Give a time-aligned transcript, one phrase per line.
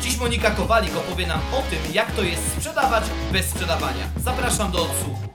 [0.00, 4.08] Dziś Monika Kowalik opowie nam o tym, jak to jest sprzedawać bez sprzedawania.
[4.16, 5.30] Zapraszam do odsłuchu.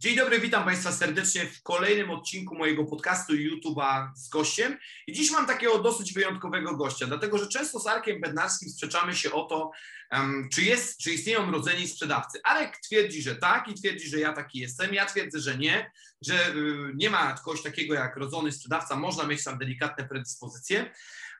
[0.00, 4.78] Dzień dobry, witam Państwa serdecznie w kolejnym odcinku mojego podcastu YouTube'a z gościem.
[5.06, 9.32] I dziś mam takiego dosyć wyjątkowego gościa, dlatego że często z Arkiem Bednarskim sprzeczamy się
[9.32, 9.70] o to,
[10.12, 12.40] um, czy, jest, czy istnieją rodzeni sprzedawcy.
[12.44, 14.94] Arek twierdzi, że tak i twierdzi, że ja taki jestem.
[14.94, 15.90] Ja twierdzę, że nie,
[16.22, 20.90] że y, nie ma kogoś takiego jak rodzony sprzedawca, można mieć tam delikatne predyspozycje.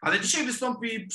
[0.03, 1.09] Ale dzisiaj wystąpi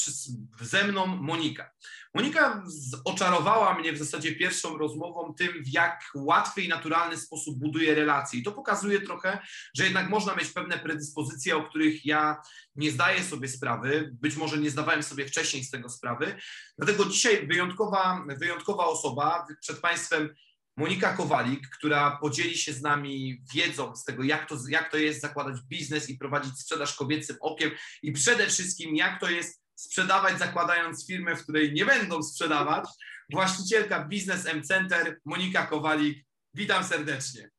[0.61, 1.71] ze mną Monika.
[2.13, 2.63] Monika
[3.05, 8.39] oczarowała mnie w zasadzie pierwszą rozmową tym, w jak łatwy i naturalny sposób buduje relacje.
[8.39, 9.39] I to pokazuje trochę,
[9.75, 12.41] że jednak można mieć pewne predyspozycje, o których ja
[12.75, 16.35] nie zdaję sobie sprawy, być może nie zdawałem sobie wcześniej z tego sprawy.
[16.77, 20.35] Dlatego dzisiaj wyjątkowa, wyjątkowa osoba przed Państwem
[20.77, 25.21] Monika Kowalik, która podzieli się z nami wiedzą z tego, jak to, jak to jest
[25.21, 27.71] zakładać biznes i prowadzić sprzedaż kobiecym okiem
[28.03, 32.89] i przede wszystkim, jak to jest sprzedawać, zakładając firmę, w której nie będą sprzedawać.
[33.31, 36.25] Właścicielka Biznes M Center, Monika Kowalik.
[36.53, 37.49] Witam serdecznie.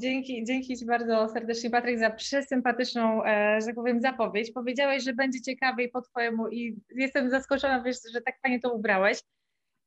[0.00, 4.52] Dzięki, dzięki Ci bardzo serdecznie, Patryk, za przesympatyczną, e, że tak powiem, zapowiedź.
[4.52, 9.18] Powiedziałeś, że będzie ciekawiej po Twojemu i jestem zaskoczona, wiesz, że tak fajnie to ubrałeś.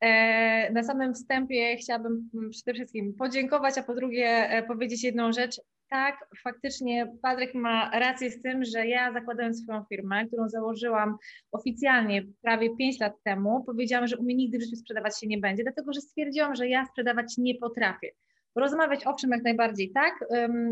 [0.02, 5.62] E, na samym wstępie chciałabym przede wszystkim podziękować, a po drugie e, powiedzieć jedną rzecz.
[5.90, 11.18] Tak, faktycznie Patryk ma rację z tym, że ja zakładając swoją firmę, którą założyłam
[11.52, 15.38] oficjalnie prawie 5 lat temu, powiedziałam, że u mnie nigdy w życiu sprzedawać się nie
[15.38, 18.08] będzie, dlatego że stwierdziłam, że ja sprzedawać nie potrafię.
[18.56, 20.26] Rozmawiać owszem jak najbardziej tak.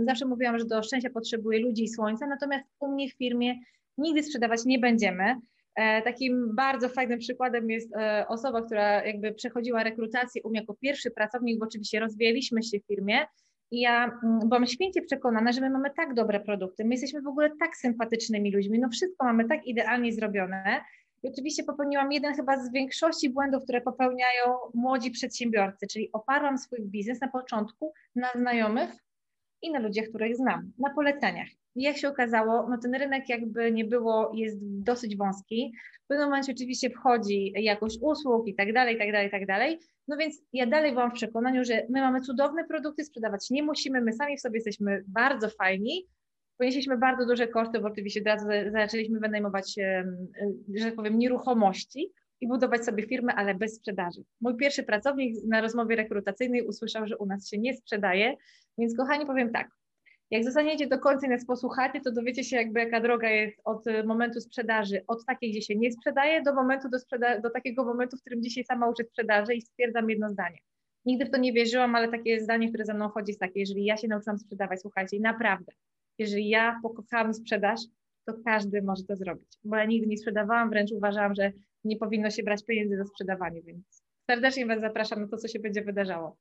[0.05, 3.55] Zawsze mówiłam, że do szczęścia potrzebuję ludzi i słońca, natomiast u mnie w firmie
[3.97, 5.35] nigdy sprzedawać nie będziemy.
[5.77, 10.73] E, takim bardzo fajnym przykładem jest e, osoba, która jakby przechodziła rekrutację u mnie jako
[10.73, 13.25] pierwszy pracownik, bo oczywiście rozwijaliśmy się w firmie
[13.71, 17.27] i ja mm, byłam święcie przekonana, że my mamy tak dobre produkty, my jesteśmy w
[17.27, 20.81] ogóle tak sympatycznymi ludźmi, no wszystko mamy tak idealnie zrobione.
[21.23, 26.79] I oczywiście popełniłam jeden chyba z większości błędów, które popełniają młodzi przedsiębiorcy, czyli oparłam swój
[26.81, 28.89] biznes na początku na znajomych
[29.62, 31.47] i na ludziach, których znam, na poleceniach.
[31.75, 35.73] I jak się okazało, no ten rynek jakby nie było, jest dosyć wąski.
[36.03, 39.45] W pewnym momencie oczywiście wchodzi jakość usług i tak dalej, i tak dalej, i tak
[39.45, 39.79] dalej.
[40.07, 44.01] No więc ja dalej byłam w przekonaniu, że my mamy cudowne produkty, sprzedawać nie musimy,
[44.01, 46.07] my sami w sobie jesteśmy bardzo fajni,
[46.57, 49.74] ponieśliśmy bardzo duże koszty, bo oczywiście od razu zaczęliśmy wynajmować,
[50.75, 54.23] że tak powiem, nieruchomości i budować sobie firmę, ale bez sprzedaży.
[54.41, 58.35] Mój pierwszy pracownik na rozmowie rekrutacyjnej usłyszał, że u nas się nie sprzedaje,
[58.77, 59.69] więc kochani powiem tak,
[60.31, 63.87] jak zostaniecie do końca i nas posłuchacie, to dowiecie się jakby jaka droga jest od
[63.87, 67.85] y, momentu sprzedaży, od takiej, gdzie się nie sprzedaje, do momentu do, sprzeda- do takiego
[67.85, 70.57] momentu, w którym dzisiaj sama uczę sprzedaży i stwierdzam jedno zdanie.
[71.05, 73.85] Nigdy w to nie wierzyłam, ale takie zdanie, które ze mną chodzi jest takie, jeżeli
[73.85, 75.71] ja się nauczyłam sprzedawać, słuchajcie, naprawdę,
[76.17, 77.79] jeżeli ja pokochałam sprzedaż,
[78.25, 81.51] to każdy może to zrobić, bo ja nigdy nie sprzedawałam, wręcz uważałam, że
[81.87, 85.59] nie powinno się brać pieniędzy za sprzedawanie, więc serdecznie Was zapraszam na to, co się
[85.59, 86.37] będzie wydarzało.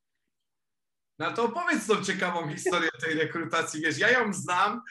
[1.18, 4.82] No to opowiedz tą ciekawą historię tej rekrutacji, wiesz, ja ją znam.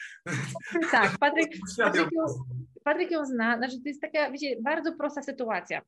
[0.90, 2.24] Tak, Patryk, Patryk, ją,
[2.84, 5.82] Patryk ją zna, znaczy to jest taka, wiecie, bardzo prosta sytuacja.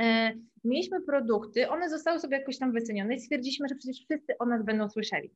[0.00, 0.32] E,
[0.64, 4.64] mieliśmy produkty, one zostały sobie jakoś tam wycenione i stwierdziliśmy, że przecież wszyscy o nas
[4.64, 5.30] będą słyszeli.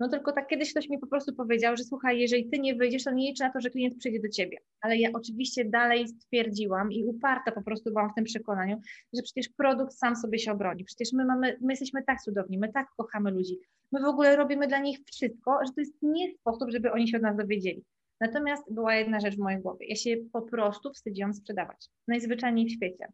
[0.00, 3.04] No tylko tak kiedyś ktoś mi po prostu powiedział, że słuchaj, jeżeli ty nie wyjdziesz,
[3.04, 4.58] to nie liczy na to, że klient przyjdzie do ciebie.
[4.80, 8.80] Ale ja oczywiście dalej stwierdziłam i uparta po prostu byłam w tym przekonaniu,
[9.14, 10.84] że przecież produkt sam sobie się obroni.
[10.84, 13.58] Przecież my mamy, my jesteśmy tak cudowni, my tak kochamy ludzi.
[13.92, 17.16] My w ogóle robimy dla nich wszystko, że to jest nie sposób, żeby oni się
[17.16, 17.84] od nas dowiedzieli.
[18.20, 19.86] Natomiast była jedna rzecz w mojej głowie.
[19.88, 21.88] Ja się po prostu wstydziłam sprzedawać.
[22.08, 23.08] Najzwyczajniej w świecie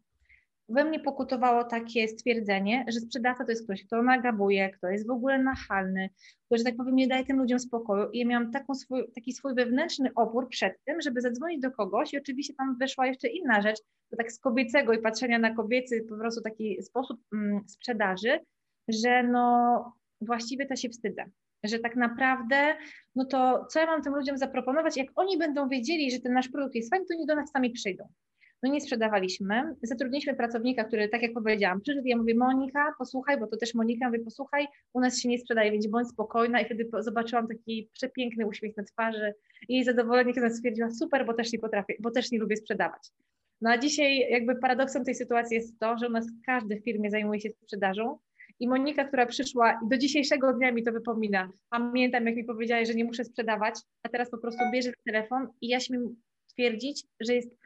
[0.69, 5.11] we mnie pokutowało takie stwierdzenie, że sprzedawca to jest ktoś, kto nagabuje, kto jest w
[5.11, 6.09] ogóle nachalny,
[6.45, 8.11] kto, że tak powiem, nie daje tym ludziom spokoju.
[8.11, 12.17] I ja miałam swój, taki swój wewnętrzny opór przed tym, żeby zadzwonić do kogoś i
[12.17, 13.79] oczywiście tam weszła jeszcze inna rzecz,
[14.09, 18.39] to tak z kobiecego i patrzenia na kobiecy po prostu taki sposób mm, sprzedaży,
[18.87, 21.25] że no właściwie to się wstydzę
[21.67, 22.75] że tak naprawdę,
[23.15, 26.49] no to co ja mam tym ludziom zaproponować, jak oni będą wiedzieli, że ten nasz
[26.49, 28.07] produkt jest fajny, to nie do nas sami przyjdą.
[28.65, 29.75] No nie sprzedawaliśmy.
[29.81, 34.05] Zatrudniliśmy pracownika, który, tak jak powiedziałam, przyszedł ja mówię, Monika, posłuchaj, bo to też Monika,
[34.05, 36.61] mówię, posłuchaj, u nas się nie sprzedaje, więc bądź spokojna.
[36.61, 39.33] I wtedy zobaczyłam taki przepiękny uśmiech na twarzy
[39.69, 43.11] i jej zadowolenie, kiedy stwierdziła, super, bo też nie potrafię, bo też nie lubię sprzedawać.
[43.61, 47.11] No a dzisiaj jakby paradoksem tej sytuacji jest to, że u nas każdy w firmie
[47.11, 48.17] zajmuje się sprzedażą
[48.59, 52.93] i Monika, która przyszła do dzisiejszego dnia mi to wypomina, pamiętam jak mi powiedziała, że
[52.93, 56.15] nie muszę sprzedawać, a teraz po prostu bierze telefon i ja śmiem
[56.47, 57.64] twierdzić, że jest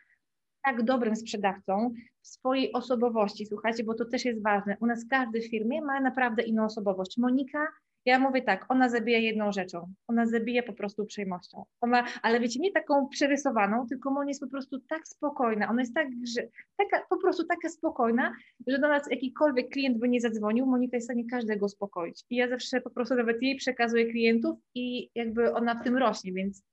[0.70, 4.78] tak dobrym sprzedawcą w swojej osobowości, słuchajcie, bo to też jest ważne.
[4.80, 7.18] U nas każdy w firmie ma naprawdę inną osobowość.
[7.18, 7.68] Monika
[8.06, 9.94] ja mówię tak, ona zabija jedną rzeczą.
[10.08, 11.66] Ona zabija po prostu uprzejmością.
[11.82, 15.70] Ona, ale wiecie, nie taką przerysowaną, tylko ona jest po prostu tak spokojna.
[15.70, 18.34] Ona jest tak, że, taka, po prostu taka spokojna,
[18.68, 22.24] że do nas jakikolwiek klient by nie zadzwonił, Monika jest w stanie każdego uspokoić.
[22.30, 26.34] I ja zawsze po prostu nawet jej przekazuję klientów i jakby ona w tym rośnie,
[26.34, 26.64] więc,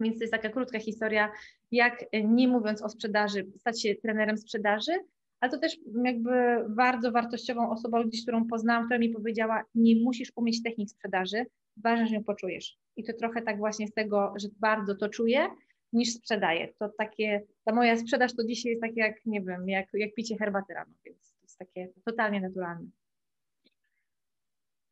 [0.00, 1.32] więc to jest taka krótka historia,
[1.70, 4.92] jak nie mówiąc o sprzedaży, stać się trenerem sprzedaży,
[5.40, 6.30] ale to też jakby
[6.68, 12.06] bardzo wartościową osobą, gdzieś, którą poznałam, która mi powiedziała, nie musisz umieć technik sprzedaży, ważne,
[12.06, 12.78] że ją poczujesz.
[12.96, 15.48] I to trochę tak właśnie z tego, że bardzo to czuję,
[15.92, 16.74] niż sprzedaję.
[16.78, 20.36] To takie, ta moja sprzedaż to dzisiaj jest takie jak, nie wiem, jak, jak picie
[20.38, 22.90] herbaty rano, więc to jest takie totalnie naturalne.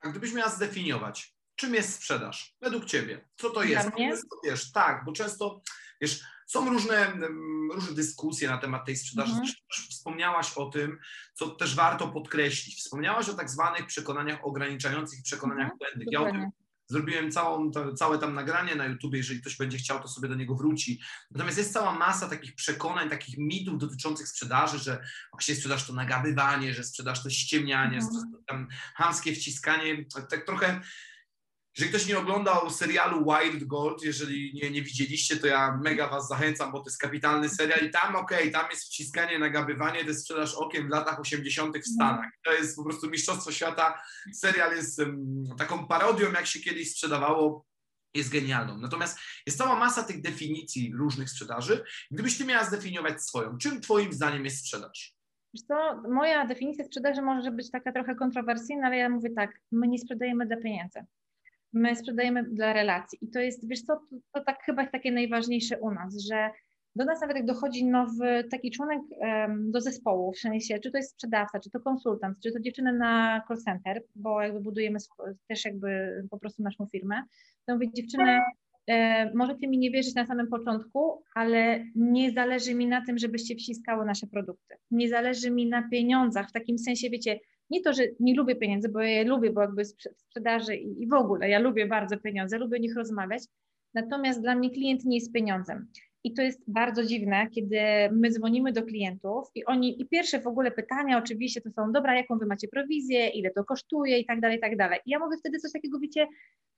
[0.00, 3.28] A gdybyś miała zdefiniować, czym jest sprzedaż według Ciebie?
[3.37, 3.94] Co to jest?
[3.94, 4.14] Mnie?
[4.44, 5.62] Wiesz, tak, bo często,
[6.00, 7.12] wiesz, są różne,
[7.72, 9.32] różne dyskusje na temat tej sprzedaży.
[9.32, 9.49] Mhm.
[9.90, 10.99] Wspomniałaś o tym,
[11.34, 12.76] co też warto podkreślić.
[12.76, 15.78] Wspomniałaś o tak zwanych przekonaniach ograniczających i przekonaniach mhm.
[15.78, 16.08] błędnych.
[16.10, 16.50] Ja o tym
[16.90, 20.34] zrobiłem całą, to, całe tam nagranie na YouTube, jeżeli ktoś będzie chciał, to sobie do
[20.34, 21.00] niego wróci.
[21.31, 26.75] Natomiast jest cała masa takich przekonań, takich mitów dotyczących sprzedaży, że właśnie sprzedaż to nagabywanie,
[26.75, 28.32] że sprzedaż to ściemnianie, mhm.
[28.32, 30.04] to tam hamskie wciskanie.
[30.31, 30.81] Tak trochę
[31.78, 36.28] jeżeli ktoś nie oglądał serialu Wild Gold, jeżeli nie, nie widzieliście, to ja mega Was
[36.28, 40.06] zachęcam, bo to jest kapitalny serial i tam, okej, okay, tam jest wciskanie, nagabywanie, to
[40.06, 41.78] jest sprzedaż okiem w latach 80.
[41.78, 41.86] w.
[41.86, 42.30] Stanach.
[42.44, 44.02] To jest po prostu Mistrzostwo Świata.
[44.34, 47.66] Serial jest um, taką parodią, jak się kiedyś sprzedawało
[48.14, 48.78] jest genialną.
[48.78, 51.84] Natomiast jest cała masa tych definicji różnych sprzedaży.
[52.10, 55.16] Gdybyś ty miała zdefiniować swoją, czym twoim zdaniem jest sprzedaż?
[55.54, 59.88] Wiesz co, moja definicja sprzedaży może być taka trochę kontrowersyjna, ale ja mówię tak, my
[59.88, 61.06] nie sprzedajemy dla pieniędzy
[61.72, 63.18] my sprzedajemy dla relacji.
[63.22, 66.50] I to jest, wiesz co, to, to tak chyba takie najważniejsze u nas, że
[66.96, 70.98] do nas nawet jak dochodzi nowy taki członek um, do zespołu, w sensie, czy to
[70.98, 74.98] jest sprzedawca, czy to konsultant, czy to dziewczyna na call center, bo jakby budujemy
[75.48, 77.22] też jakby po prostu naszą firmę,
[77.66, 78.40] to mówię, dziewczyny,
[78.86, 83.54] e, możecie mi nie wierzyć na samym początku, ale nie zależy mi na tym, żebyście
[83.54, 84.74] wciskały nasze produkty.
[84.90, 87.38] Nie zależy mi na pieniądzach, w takim sensie, wiecie,
[87.70, 89.84] nie to, że nie lubię pieniędzy, bo ja je lubię, bo jakby
[90.16, 93.42] sprzedaży i, i w ogóle ja lubię bardzo pieniądze, lubię o nich rozmawiać,
[93.94, 95.86] natomiast dla mnie klient nie jest pieniądzem.
[96.24, 97.78] I to jest bardzo dziwne, kiedy
[98.12, 102.16] my dzwonimy do klientów i oni, i pierwsze w ogóle pytania oczywiście to są, dobra,
[102.16, 105.00] jaką wy macie prowizję, ile to kosztuje i tak dalej, i tak dalej.
[105.06, 106.26] I ja mówię wtedy coś takiego, wiecie,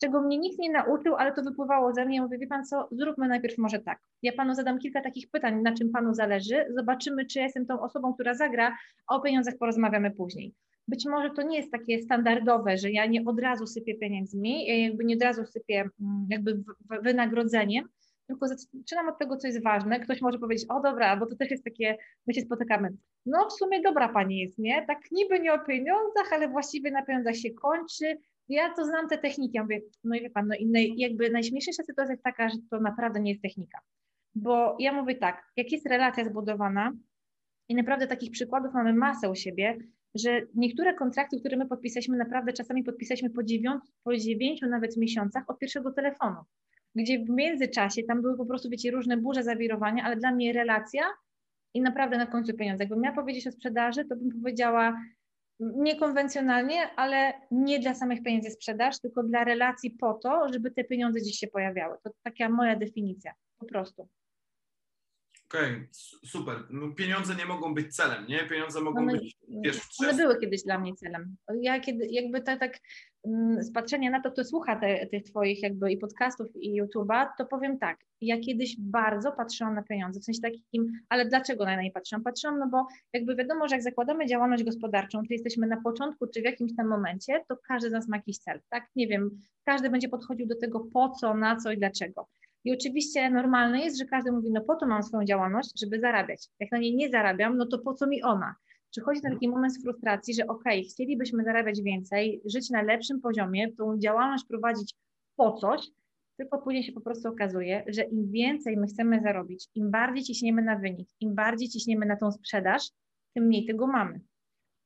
[0.00, 2.16] czego mnie nikt nie nauczył, ale to wypływało ze mnie.
[2.16, 3.98] Ja mówię, wie pan co, zróbmy najpierw może tak.
[4.22, 7.80] Ja panu zadam kilka takich pytań, na czym panu zależy, zobaczymy, czy ja jestem tą
[7.80, 8.76] osobą, która zagra,
[9.08, 10.54] a o pieniądzach porozmawiamy później
[10.90, 14.76] być może to nie jest takie standardowe, że ja nie od razu sypię pieniędzmi, ja
[14.76, 16.62] jakby nie od razu sypię mm, jakby
[17.02, 17.84] wynagrodzeniem,
[18.26, 20.00] tylko zaczynam od tego, co jest ważne.
[20.00, 21.96] Ktoś może powiedzieć, o dobra, bo to też jest takie,
[22.26, 22.88] my się spotykamy.
[23.26, 24.86] No w sumie dobra pani jest, nie?
[24.86, 28.18] Tak niby nie o pieniądzach, ale właściwie na pieniądzach się kończy.
[28.48, 29.56] Ja to znam te techniki.
[29.56, 32.80] Ja mówię, no i wie pan, no i jakby najśmieszniejsza sytuacja jest taka, że to
[32.80, 33.78] naprawdę nie jest technika.
[34.34, 36.92] Bo ja mówię tak, jak jest relacja zbudowana
[37.68, 39.78] i naprawdę takich przykładów mamy masę u siebie,
[40.14, 45.44] że niektóre kontrakty, które my podpisaliśmy, naprawdę czasami podpisaliśmy po, dziewięć, po dziewięciu nawet miesiącach
[45.46, 46.36] od pierwszego telefonu,
[46.94, 51.02] gdzie w międzyczasie tam były po prostu, wiecie, różne burze, zawirowania, ale dla mnie relacja
[51.74, 52.84] i naprawdę na końcu pieniądze.
[52.84, 55.00] Jakbym miała powiedzieć o sprzedaży, to bym powiedziała
[55.60, 61.20] niekonwencjonalnie, ale nie dla samych pieniędzy sprzedaż, tylko dla relacji po to, żeby te pieniądze
[61.20, 61.96] gdzieś się pojawiały.
[62.02, 64.08] To taka moja definicja, po prostu.
[65.50, 65.88] Okej, okay,
[66.24, 66.56] super.
[66.70, 68.38] No, pieniądze nie mogą być celem, nie?
[68.38, 71.36] Pieniądze mogą one, być, wiesz, One były kiedyś dla mnie celem.
[71.60, 72.78] Ja kiedy, jakby tak, tak
[73.58, 77.46] z patrzenia na to, kto słucha te, tych twoich jakby i podcastów i YouTube'a, to
[77.46, 81.92] powiem tak, ja kiedyś bardzo patrzyłam na pieniądze, w sensie takim, ale dlaczego na nie
[81.92, 82.22] patrzyłam?
[82.22, 86.40] Patrzyłam, no bo jakby wiadomo, że jak zakładamy działalność gospodarczą, czy jesteśmy na początku, czy
[86.40, 88.88] w jakimś tam momencie, to każdy z nas ma jakiś cel, tak?
[88.96, 89.30] Nie wiem,
[89.64, 92.26] każdy będzie podchodził do tego po co, na co i dlaczego.
[92.64, 96.48] I oczywiście normalne jest, że każdy mówi, no po to mam swoją działalność, żeby zarabiać.
[96.60, 98.54] Jak na niej nie zarabiam, no to po co mi ona?
[98.90, 104.44] Przychodzi taki moment frustracji, że ok, chcielibyśmy zarabiać więcej, żyć na lepszym poziomie, tą działalność
[104.48, 104.94] prowadzić
[105.36, 105.90] po coś,
[106.36, 110.62] tylko później się po prostu okazuje, że im więcej my chcemy zarobić, im bardziej ciśniemy
[110.62, 112.90] na wynik, im bardziej ciśniemy na tą sprzedaż,
[113.34, 114.20] tym mniej tego mamy.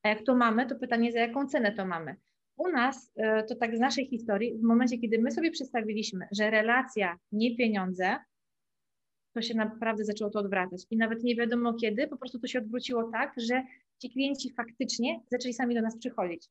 [0.03, 2.15] A jak to mamy, to pytanie, za jaką cenę to mamy.
[2.57, 6.49] U nas, e, to tak z naszej historii, w momencie, kiedy my sobie przedstawiliśmy, że
[6.49, 8.15] relacja, nie pieniądze,
[9.35, 10.85] to się naprawdę zaczęło to odwracać.
[10.89, 13.63] I nawet nie wiadomo kiedy, po prostu to się odwróciło tak, że
[14.01, 16.49] ci klienci faktycznie zaczęli sami do nas przychodzić.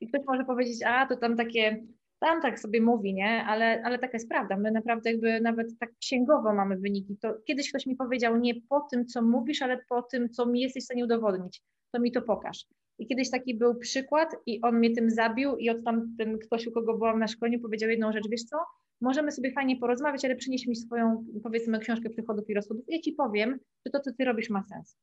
[0.00, 1.84] I ktoś może powiedzieć, a to tam takie,
[2.18, 3.44] tam tak sobie mówi, nie?
[3.44, 4.56] Ale, ale taka jest prawda.
[4.56, 7.16] My naprawdę jakby nawet tak księgowo mamy wyniki.
[7.16, 10.60] To kiedyś ktoś mi powiedział nie po tym, co mówisz, ale po tym, co mi
[10.60, 11.62] jesteś w stanie udowodnić.
[11.92, 12.66] To mi to pokaż.
[12.98, 15.84] I kiedyś taki był przykład i on mnie tym zabił i od
[16.18, 18.56] ten ktoś, u kogo byłam na szkoleniu, powiedział jedną rzecz, wiesz co,
[19.00, 22.84] możemy sobie fajnie porozmawiać, ale przynieś mi swoją, powiedzmy, książkę przychodów i rozchodów.
[22.88, 24.98] Ja ci powiem, czy to, co ty robisz, ma sens.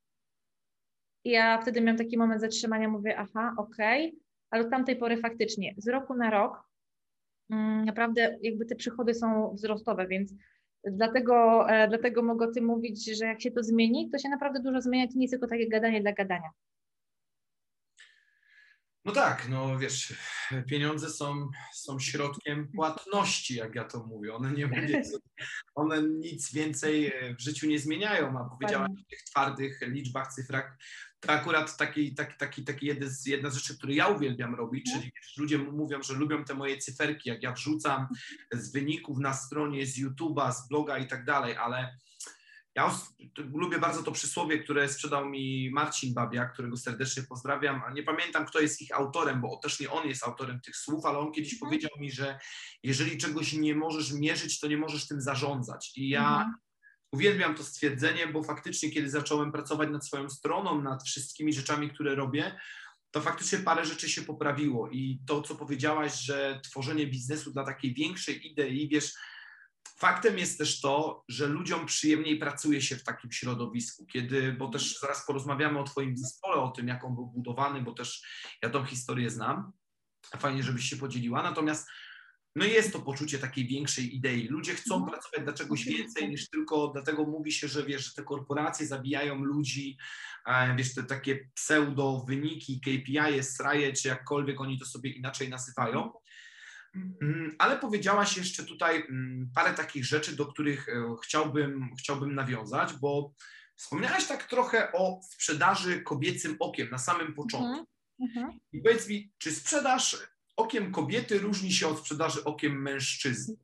[1.24, 4.20] I ja wtedy miałam taki moment zatrzymania, mówię, aha, okej, okay.
[4.50, 6.68] ale od tamtej pory faktycznie, z roku na rok
[7.50, 10.34] mm, naprawdę jakby te przychody są wzrostowe, więc
[10.84, 14.60] dlatego, e, dlatego mogę o tym mówić, że jak się to zmieni, to się naprawdę
[14.60, 16.48] dużo zmienia, to nie jest tylko takie gadanie dla gadania.
[19.04, 20.14] No tak, no wiesz,
[20.68, 24.34] pieniądze są, są środkiem płatności, jak ja to mówię.
[24.34, 24.68] One nie
[25.74, 30.78] one nic więcej w życiu nie zmieniają, a powiedziałem o tych twardych liczbach, cyfrach.
[31.20, 34.92] To akurat taki, taki, taki, taki jeden z, jedna z rzeczy, które ja uwielbiam robić,
[34.92, 38.08] czyli ludzie mówią, że lubią te moje cyferki, jak ja wrzucam
[38.52, 41.96] z wyników na stronie, z YouTube'a, z bloga i tak dalej, ale
[42.74, 42.98] ja
[43.36, 47.82] lubię bardzo to przysłowie, które sprzedał mi Marcin Babia, którego serdecznie pozdrawiam.
[47.86, 51.06] A nie pamiętam, kto jest ich autorem, bo też nie on jest autorem tych słów,
[51.06, 51.70] ale on kiedyś mhm.
[51.70, 52.38] powiedział mi, że
[52.82, 55.92] jeżeli czegoś nie możesz mierzyć, to nie możesz tym zarządzać.
[55.96, 56.54] I ja mhm.
[57.12, 62.14] uwielbiam to stwierdzenie, bo faktycznie, kiedy zacząłem pracować nad swoją stroną, nad wszystkimi rzeczami, które
[62.14, 62.58] robię,
[63.10, 64.90] to faktycznie parę rzeczy się poprawiło.
[64.90, 69.14] I to, co powiedziałaś, że tworzenie biznesu dla takiej większej idei, wiesz,
[69.98, 74.98] Faktem jest też to, że ludziom przyjemniej pracuje się w takim środowisku, kiedy, bo też
[75.00, 78.22] zaraz porozmawiamy o Twoim zespole, o tym, jak on był budowany, bo też
[78.62, 79.72] ja tą historię znam.
[80.38, 81.42] Fajnie, żebyś się podzieliła.
[81.42, 81.88] Natomiast
[82.56, 84.48] no jest to poczucie takiej większej idei.
[84.48, 85.12] Ludzie chcą mhm.
[85.12, 89.44] pracować dla czegoś więcej niż tylko dlatego mówi się, że wiesz, że te korporacje zabijają
[89.44, 89.98] ludzi,
[90.46, 96.12] e, wiesz, te takie pseudo wyniki, KPI, sraje, czy jakkolwiek oni to sobie inaczej nazywają.
[96.94, 100.92] Mm, ale powiedziałaś jeszcze tutaj mm, parę takich rzeczy, do których e,
[101.24, 103.32] chciałbym, chciałbym nawiązać, bo
[103.76, 107.86] wspomniałaś tak trochę o sprzedaży kobiecym okiem na samym początku.
[108.20, 108.36] Mhm.
[108.38, 108.58] mhm.
[108.72, 110.16] I powiedz mi, czy sprzedaż
[110.56, 113.56] okiem kobiety różni się od sprzedaży okiem mężczyzny?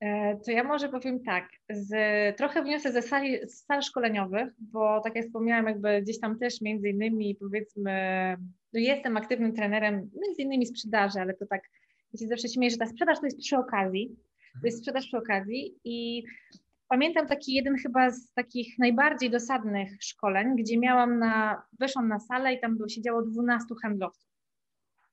[0.00, 1.90] E, to ja może powiem tak, z,
[2.36, 6.60] trochę wniosę ze sali, z sal szkoleniowych, bo tak jak wspomniałam, jakby gdzieś tam też
[6.60, 7.92] między innymi powiedzmy,
[8.72, 11.62] no jestem aktywnym trenerem między innymi sprzedaży, ale to tak
[12.20, 14.16] się zawsze śmieję, że ta sprzedaż to jest przy okazji,
[14.60, 16.24] to jest sprzedaż przy okazji i
[16.88, 22.54] pamiętam taki jeden chyba z takich najbardziej dosadnych szkoleń, gdzie miałam na, weszłam na salę
[22.54, 24.30] i tam było, siedziało 12 handlowców.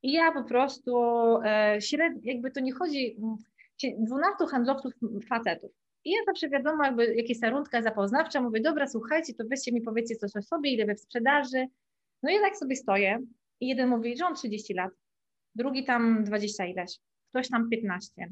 [0.02, 0.96] I ja po prostu
[1.44, 3.16] e, średnio, jakby to nie chodzi,
[3.98, 4.92] 12 handlowców
[5.28, 5.70] facetów.
[6.04, 10.16] I ja zawsze wiadomo, jakby jakieś rundka zapoznawcza, mówię, dobra, słuchajcie, to weźcie mi powiedzcie
[10.16, 11.66] coś o sobie, ile wy w sprzedaży.
[12.22, 13.18] No i tak sobie stoję
[13.60, 14.90] i jeden mówi, że on 30 lat,
[15.54, 16.98] drugi tam 20 ileś,
[17.30, 18.28] ktoś tam 15.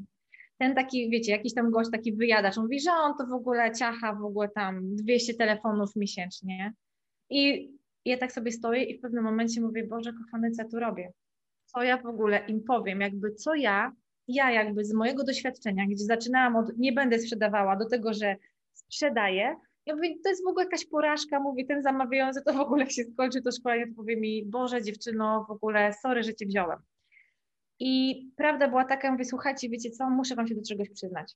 [0.57, 4.15] Ten taki, wiecie, jakiś tam gość, taki wyjadacz, mówi, że on to w ogóle ciacha
[4.15, 6.73] w ogóle tam 200 telefonów miesięcznie.
[7.29, 7.71] I
[8.05, 11.11] ja tak sobie stoję i w pewnym momencie mówię, Boże kochany, co tu robię?
[11.65, 13.01] Co ja w ogóle im powiem?
[13.01, 13.91] Jakby co ja,
[14.27, 18.35] ja jakby z mojego doświadczenia, gdzie zaczynałam od nie będę sprzedawała do tego, że
[18.73, 22.83] sprzedaję, ja mówię, to jest w ogóle jakaś porażka, mówię, ten zamawiający to w ogóle
[22.83, 26.45] jak się skończy to szkolenie, to powie mi, Boże dziewczyno, w ogóle sorry, że Cię
[26.45, 26.79] wziąłem.
[27.79, 31.33] I prawda była taka, mówię, słuchajcie, wiecie co, muszę Wam się do czegoś przyznać.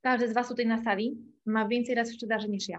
[0.00, 2.78] Każdy z Was tutaj na sali ma więcej lat sprzedaży niż ja.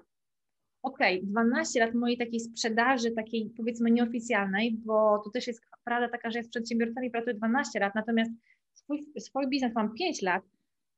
[0.84, 6.10] Okej, okay, 12 lat mojej takiej sprzedaży, takiej powiedzmy nieoficjalnej, bo to też jest prawda
[6.10, 8.32] taka, że ja z przedsiębiorcami pracuję 12 lat, natomiast
[8.74, 10.44] swój, swój biznes mam 5 lat,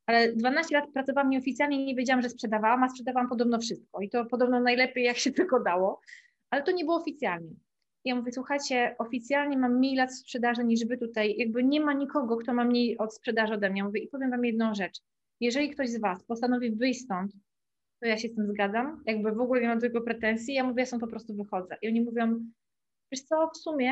[0.05, 4.09] ale 12 lat pracowałam nieoficjalnie i nie wiedziałam, że sprzedawałam, a sprzedawałam podobno wszystko i
[4.09, 6.01] to podobno najlepiej, jak się tylko dało,
[6.49, 7.55] ale to nie było oficjalnie
[8.05, 12.37] ja mówię, słuchajcie, oficjalnie mam mniej lat sprzedaży niż wy tutaj, jakby nie ma nikogo,
[12.37, 13.83] kto ma mniej od sprzedaży ode mnie.
[13.83, 14.99] Mówię, i powiem wam jedną rzecz.
[15.39, 17.31] Jeżeli ktoś z was postanowi wyjść stąd,
[17.99, 20.63] to ja się z tym zgadzam, jakby w ogóle nie mam do tego pretensji, ja
[20.63, 21.77] mówię, ja są po prostu wychodzę.
[21.81, 22.39] I oni mówią,
[23.11, 23.91] wiesz co, w sumie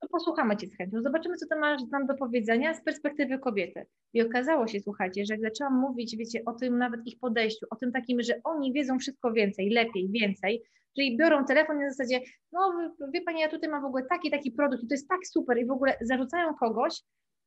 [0.00, 3.86] to posłuchamy Cię z chęcią, zobaczymy, co Ty masz nam do powiedzenia z perspektywy kobiety.
[4.12, 7.76] I okazało się, słuchajcie, że jak zaczęłam mówić, wiecie, o tym nawet ich podejściu, o
[7.76, 10.62] tym takim, że oni wiedzą wszystko więcej, lepiej, więcej,
[10.96, 12.20] czyli biorą telefon na zasadzie,
[12.52, 15.26] no wie Pani, ja tutaj mam w ogóle taki, taki produkt i to jest tak
[15.26, 17.02] super i w ogóle zarzucają kogoś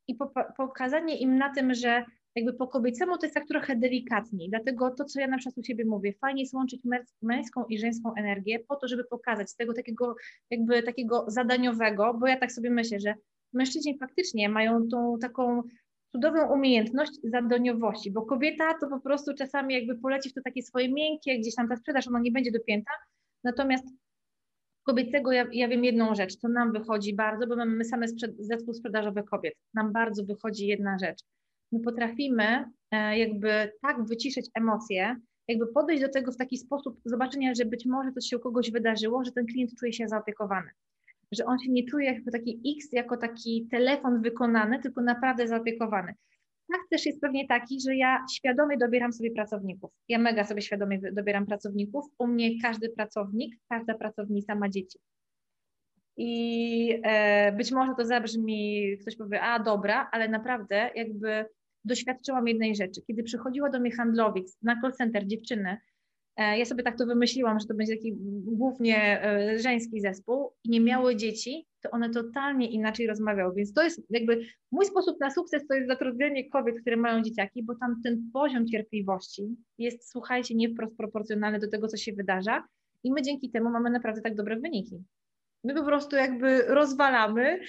[0.07, 0.17] i
[0.57, 5.05] pokazanie im na tym, że jakby po kobiecemu to jest tak trochę delikatniej, dlatego to,
[5.05, 6.81] co ja na przykład u siebie mówię, fajnie jest łączyć
[7.21, 10.15] męską i żeńską energię po to, żeby pokazać tego takiego
[10.49, 13.15] jakby takiego zadaniowego, bo ja tak sobie myślę, że
[13.53, 15.63] mężczyźni faktycznie mają tą taką
[16.11, 20.93] cudowną umiejętność zadoniowości, bo kobieta to po prostu czasami jakby poleci w to takie swoje
[20.93, 22.91] miękkie, gdzieś tam ta sprzedaż, ona nie będzie dopięta,
[23.43, 23.85] natomiast
[24.83, 28.35] kobiecego ja, ja wiem jedną rzecz, to nam wychodzi bardzo, bo mamy my same sprzed,
[28.39, 31.19] zespół sprzedażowy kobiet, nam bardzo wychodzi jedna rzecz.
[31.71, 35.15] My potrafimy e, jakby tak wyciszyć emocje,
[35.47, 38.71] jakby podejść do tego w taki sposób zobaczenia, że być może coś się u kogoś
[38.71, 40.69] wydarzyło, że ten klient czuje się zaopiekowany.
[41.31, 46.13] Że on się nie czuje jako taki X, jako taki telefon wykonany, tylko naprawdę zaopiekowany.
[46.71, 49.91] Tak też jest pewnie taki, że ja świadomie dobieram sobie pracowników.
[50.09, 52.05] Ja mega sobie świadomie dobieram pracowników.
[52.17, 54.99] U mnie każdy pracownik, każda pracownica ma dzieci.
[56.17, 61.45] I e, być może to zabrzmi, ktoś powie, a dobra, ale naprawdę jakby
[61.85, 63.01] doświadczyłam jednej rzeczy.
[63.07, 65.77] Kiedy przychodziła do mnie handlowiec na call center dziewczyny,
[66.37, 68.13] ja sobie tak to wymyśliłam, że to będzie taki
[68.45, 73.55] głównie e, żeński zespół i nie miały dzieci, to one totalnie inaczej rozmawiały.
[73.55, 77.63] Więc to jest jakby mój sposób na sukces to jest zatrudnienie kobiet, które mają dzieciaki,
[77.63, 82.63] bo tam ten poziom cierpliwości jest, słuchajcie, nie wprost proporcjonalny do tego, co się wydarza
[83.03, 85.03] i my dzięki temu mamy naprawdę tak dobre wyniki.
[85.63, 87.59] My po prostu jakby rozwalamy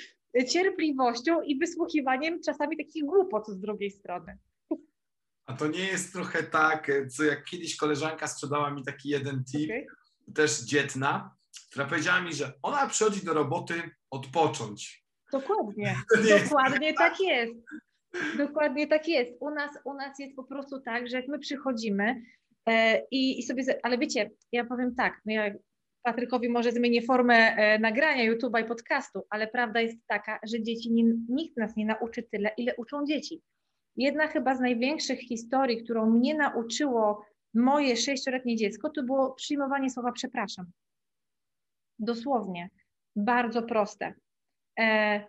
[0.49, 4.39] cierpliwością i wysłuchiwaniem czasami takich głupot z drugiej strony.
[5.55, 9.71] A to nie jest trochę tak, co jak kiedyś koleżanka sprzedała mi taki jeden tip,
[9.71, 9.87] okay.
[10.35, 11.35] też dzietna,
[11.71, 13.75] która powiedziała mi, że ona przychodzi do roboty
[14.11, 15.05] odpocząć.
[15.33, 15.97] Dokładnie,
[16.43, 17.11] dokładnie tak.
[17.13, 17.55] tak jest.
[18.39, 19.33] Dokładnie tak jest.
[19.41, 22.23] U nas, u nas jest po prostu tak, że jak my przychodzimy
[22.69, 25.51] e, i, i sobie, ale wiecie, ja powiem tak, no ja
[26.03, 30.93] Patrykowi może zmienię formę e, nagrania YouTube'a i podcastu, ale prawda jest taka, że dzieci
[30.93, 33.43] nie, nikt nas nie nauczy tyle, ile uczą dzieci.
[33.97, 40.13] Jedna chyba z największych historii, którą mnie nauczyło moje sześcioletnie dziecko, to było przyjmowanie słowa
[40.13, 40.67] przepraszam.
[41.99, 42.71] Dosłownie.
[43.17, 44.15] Bardzo proste.
[44.79, 45.21] E,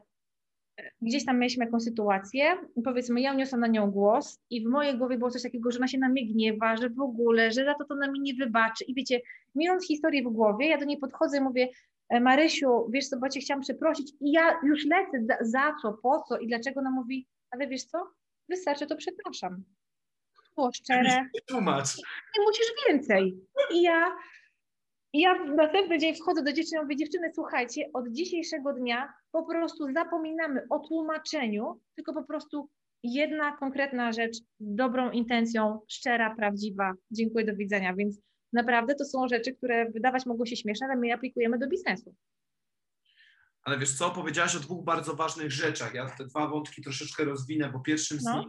[1.01, 5.17] gdzieś tam mieliśmy jakąś sytuację, powiedzmy, ja uniosłam na nią głos i w mojej głowie
[5.17, 7.85] było coś takiego, że ona się na mnie gniewa, że w ogóle, że za to
[7.85, 8.83] to na mnie nie wybaczy.
[8.83, 9.21] I wiecie,
[9.55, 11.69] mając historię w głowie, ja do niej podchodzę i mówię,
[12.09, 15.93] e, Marysiu, wiesz co, bo cię chciałam przeprosić i ja już lecę, za, za co,
[15.93, 17.97] po co i dlaczego ona mówi, ale wiesz co,
[18.49, 19.63] wystarczy, to przepraszam.
[20.55, 21.29] Było szczere.
[21.47, 21.97] Tłumacz.
[22.37, 23.37] Nie musisz więcej.
[23.73, 24.15] I ja
[25.15, 29.45] i ja następny dzień wchodzę do dziewczyn i mówię, dziewczyny, słuchajcie, od dzisiejszego dnia po
[29.45, 32.69] prostu zapominamy o tłumaczeniu, tylko po prostu
[33.03, 36.93] jedna konkretna rzecz z dobrą intencją, szczera, prawdziwa.
[37.11, 37.93] Dziękuję, do widzenia.
[37.93, 38.19] Więc
[38.53, 42.15] naprawdę to są rzeczy, które wydawać mogą się śmieszne, ale my je aplikujemy do biznesu.
[43.65, 45.93] Ale wiesz co, powiedziałaś o dwóch bardzo ważnych rzeczach.
[45.93, 48.39] Ja te dwa wątki troszeczkę rozwinę, bo pierwszym z no.
[48.39, 48.47] nich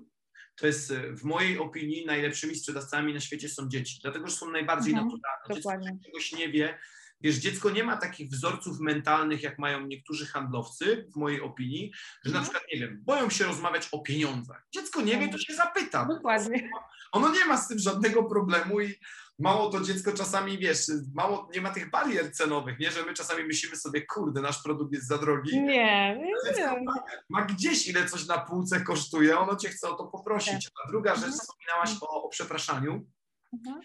[0.57, 4.51] to jest e, w mojej opinii najlepszymi sprzedawcami na świecie są dzieci, dlatego że są
[4.51, 5.55] najbardziej mhm, naturalne.
[5.57, 5.91] Dokładnie.
[5.93, 6.79] Dziecko czegoś nie wie.
[7.21, 11.93] Wiesz, dziecko nie ma takich wzorców mentalnych, jak mają niektórzy handlowcy, w mojej opinii,
[12.25, 12.45] że na mhm.
[12.45, 14.67] przykład, nie wiem, boją się rozmawiać o pieniądzach.
[14.75, 15.41] Dziecko nie wie, to mhm.
[15.41, 16.07] się zapyta.
[16.07, 16.71] Dokładnie.
[17.13, 18.95] Ono nie ma z tym żadnego problemu i
[19.39, 20.79] mało to dziecko czasami, wiesz,
[21.15, 24.93] mało, nie ma tych barier cenowych, nie, że my czasami myślimy sobie, kurde, nasz produkt
[24.93, 25.63] jest za drogi.
[25.63, 26.19] Nie,
[26.57, 26.85] nie.
[26.85, 26.95] Ma,
[27.29, 30.65] ma, gdzieś, ile coś na półce kosztuje, ono cię chce o to poprosić.
[30.65, 30.73] Tak.
[30.85, 31.41] A druga rzecz, mhm.
[31.41, 33.07] wspominałaś o, o przepraszaniu.
[33.53, 33.81] Mhm.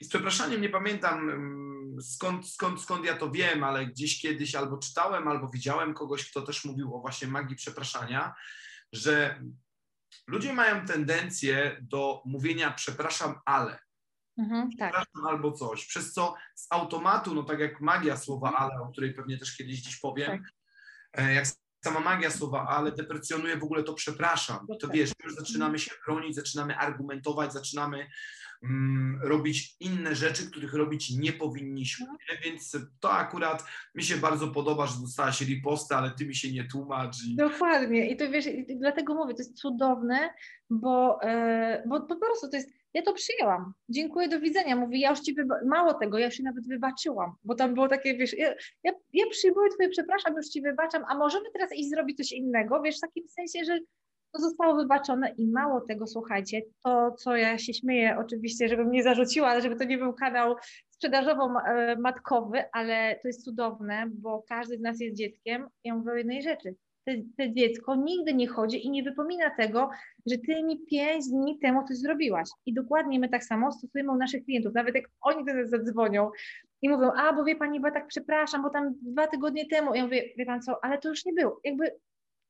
[0.00, 4.54] I z przepraszaniem nie pamiętam mm, skąd, skąd, skąd ja to wiem, ale gdzieś kiedyś
[4.54, 8.34] albo czytałem, albo widziałem kogoś, kto też mówił o właśnie magii przepraszania,
[8.92, 9.42] że
[10.26, 13.85] ludzie mają tendencję do mówienia przepraszam, ale.
[14.38, 15.04] Mhm, tak.
[15.28, 18.70] albo coś, przez co z automatu, no tak jak magia słowa mhm.
[18.70, 20.52] ale, o której pewnie też kiedyś dziś powiem, tak.
[21.24, 21.46] E, jak
[21.84, 24.66] sama magia słowa ale deprecjonuje w ogóle to przepraszam.
[24.80, 28.06] To wiesz, już zaczynamy się bronić, zaczynamy argumentować, zaczynamy
[28.62, 32.06] mm, robić inne rzeczy, których robić nie powinniśmy.
[32.06, 32.40] Mhm.
[32.44, 36.64] Więc to akurat mi się bardzo podoba, że dostałaś ripostę, ale ty mi się nie
[36.64, 37.16] tłumacz.
[37.24, 37.36] I...
[37.36, 38.10] Dokładnie.
[38.10, 38.44] I to wiesz,
[38.80, 40.34] dlatego mówię, to jest cudowne,
[40.70, 43.72] bo, e, bo po prostu to jest ja to przyjęłam.
[43.88, 44.76] Dziękuję, do widzenia.
[44.76, 48.14] Mówi, ja już ci wyba- mało tego, ja się nawet wybaczyłam, bo tam było takie,
[48.14, 48.54] wiesz, ja,
[48.84, 52.82] ja, ja przyjmuję twoje przepraszam, już ci wybaczam, a możemy teraz iść zrobić coś innego,
[52.82, 53.78] wiesz, w takim sensie, że
[54.32, 59.02] to zostało wybaczone i mało tego, słuchajcie, to co ja się śmieję oczywiście, żebym nie
[59.02, 60.56] zarzuciła, żeby to nie był kanał
[60.90, 65.68] sprzedażowo-matkowy, ale to jest cudowne, bo każdy z nas jest dzieckiem.
[65.84, 66.74] Ja mówię o jednej rzeczy
[67.36, 69.90] te, dziecko nigdy nie chodzi i nie wypomina tego,
[70.26, 72.48] że ty mi pięć dni temu coś zrobiłaś.
[72.66, 74.74] I dokładnie my tak samo stosujemy u naszych klientów.
[74.74, 76.30] Nawet jak oni do nas zadzwonią
[76.82, 79.94] i mówią, a bo wie pani, bo tak przepraszam, bo tam dwa tygodnie temu.
[79.94, 81.60] Ja mówię, wie pan co, ale to już nie było.
[81.64, 81.90] Jakby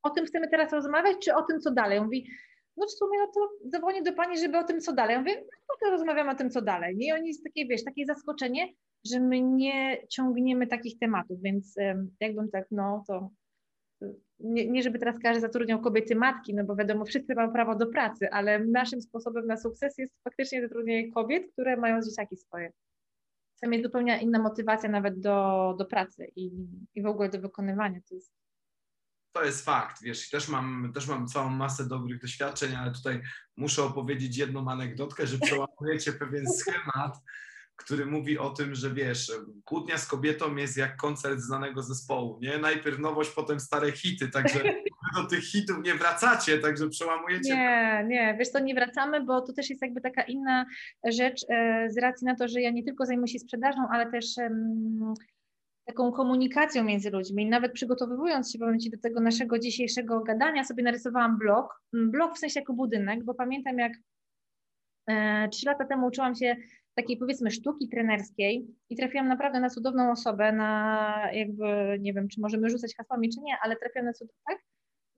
[0.02, 2.00] o tym chcemy teraz rozmawiać, czy o tym, co dalej?
[2.00, 2.30] Mówi,
[2.76, 5.14] no w sumie no to dzwonię do pani, żeby o tym, co dalej.
[5.14, 5.34] Ja mówię,
[5.68, 6.96] no to rozmawiamy o tym, co dalej.
[6.96, 7.06] Nie?
[7.06, 8.68] I oni jest takie, wiesz, takie zaskoczenie,
[9.10, 11.74] że my nie ciągniemy takich tematów, więc
[12.20, 13.30] jakbym tak, no to
[14.40, 17.87] nie, nie żeby teraz każdy zatrudniał kobiety matki, no bo wiadomo, wszyscy mają prawo do
[17.87, 22.72] pracy, ale naszym sposobem na sukces jest faktycznie zatrudnienie kobiet, które mają dzieciaki swoje.
[23.61, 26.50] Tam jest zupełnie inna motywacja nawet do, do pracy i,
[26.94, 28.00] i w ogóle do wykonywania.
[28.09, 28.32] To jest
[29.37, 33.22] to jest fakt, wiesz, też mam, też mam całą masę dobrych doświadczeń, ale tutaj
[33.56, 37.22] muszę opowiedzieć jedną anegdotkę, że przełamujecie pewien schemat,
[37.76, 39.32] który mówi o tym, że wiesz,
[39.64, 42.58] kłótnia z kobietą jest jak koncert znanego zespołu, nie?
[42.58, 44.58] Najpierw nowość, potem stare hity, także
[45.16, 47.56] do tych hitów nie wracacie, także przełamujecie.
[47.56, 50.66] Nie, nie, wiesz co, nie wracamy, bo to też jest jakby taka inna
[51.04, 54.26] rzecz e, z racji na to, że ja nie tylko zajmuję się sprzedażą, ale też
[55.86, 57.42] taką komunikacją między ludźmi.
[57.42, 61.82] I nawet przygotowując się, powiem Ci, do tego naszego dzisiejszego gadania, sobie narysowałam blog.
[61.92, 63.92] Blog w sensie jako budynek, bo pamiętam jak
[65.08, 66.56] e, trzy lata temu uczyłam się
[66.96, 72.40] takiej powiedzmy sztuki trenerskiej i trafiłam naprawdę na cudowną osobę, na jakby, nie wiem, czy
[72.40, 74.59] możemy rzucać hasłami, czy nie, ale trafiłam na cudowną, tak?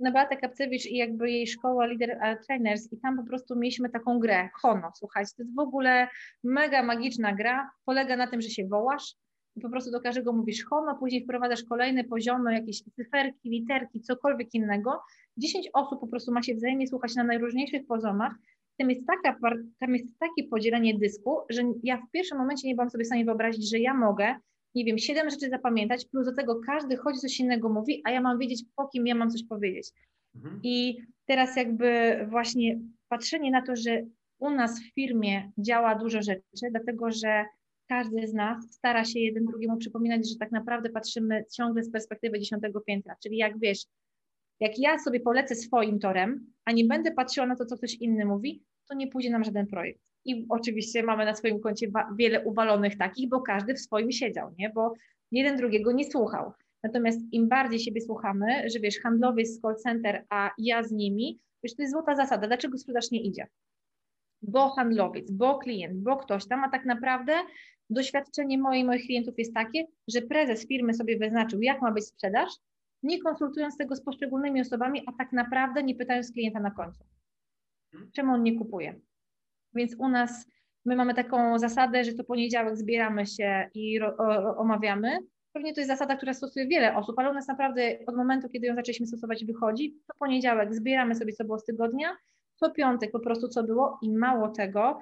[0.00, 4.18] Na Beatę Kapcewicz i jakby jej szkoła Leader Trainers i tam po prostu mieliśmy taką
[4.18, 6.08] grę, Hono, słuchajcie, to jest w ogóle
[6.44, 9.16] mega magiczna gra, polega na tym, że się wołasz,
[9.58, 14.54] i po prostu do każdego mówisz hono, później wprowadzasz kolejne poziomy, jakieś cyferki, literki, cokolwiek
[14.54, 15.02] innego.
[15.36, 18.32] 10 osób po prostu ma się wzajemnie słuchać na najróżniejszych poziomach.
[18.78, 19.38] Tam jest, taka,
[19.80, 23.24] tam jest takie podzielenie dysku, że ja w pierwszym momencie nie byłam sobie w stanie
[23.24, 24.34] wyobrazić, że ja mogę,
[24.74, 28.20] nie wiem, siedem rzeczy zapamiętać, plus do tego każdy chodzi coś innego mówi, a ja
[28.20, 29.90] mam wiedzieć, po kim ja mam coś powiedzieć.
[30.34, 30.60] Mhm.
[30.62, 34.02] I teraz jakby właśnie patrzenie na to, że
[34.38, 37.44] u nas w firmie działa dużo rzeczy, dlatego że
[37.88, 42.38] każdy z nas stara się jeden drugiemu przypominać, że tak naprawdę patrzymy ciągle z perspektywy
[42.38, 43.16] dziesiątego piętra.
[43.22, 43.84] Czyli jak wiesz,
[44.60, 48.24] jak ja sobie polecę swoim torem, a nie będę patrzyła na to, co ktoś inny
[48.24, 50.00] mówi, to nie pójdzie nam żaden projekt.
[50.24, 54.70] I oczywiście mamy na swoim koncie wiele uwalonych takich, bo każdy w swoim siedział, nie?
[54.70, 54.94] bo
[55.30, 56.52] jeden drugiego nie słuchał.
[56.82, 61.40] Natomiast im bardziej siebie słuchamy, że wiesz, handlowy jest call center, a ja z nimi,
[61.62, 62.46] wiesz, to jest złota zasada.
[62.46, 63.46] Dlaczego sprzedaż nie idzie?
[64.42, 67.32] Bo handlowiec, bo klient, bo ktoś tam, a tak naprawdę
[67.90, 72.50] doświadczenie moich klientów jest takie, że prezes firmy sobie wyznaczył, jak ma być sprzedaż,
[73.02, 77.04] nie konsultując tego z poszczególnymi osobami, a tak naprawdę nie pytając klienta na końcu,
[77.94, 78.10] mhm.
[78.12, 79.00] czemu on nie kupuje.
[79.74, 80.46] Więc u nas
[80.84, 85.18] my mamy taką zasadę, że to poniedziałek zbieramy się i ro, o, omawiamy.
[85.52, 88.66] Pewnie to jest zasada, która stosuje wiele osób, ale u nas naprawdę od momentu, kiedy
[88.66, 89.94] ją zaczęliśmy stosować, wychodzi.
[90.06, 92.16] To poniedziałek zbieramy sobie, co było z tygodnia,
[92.56, 94.98] co piątek po prostu co było i mało tego,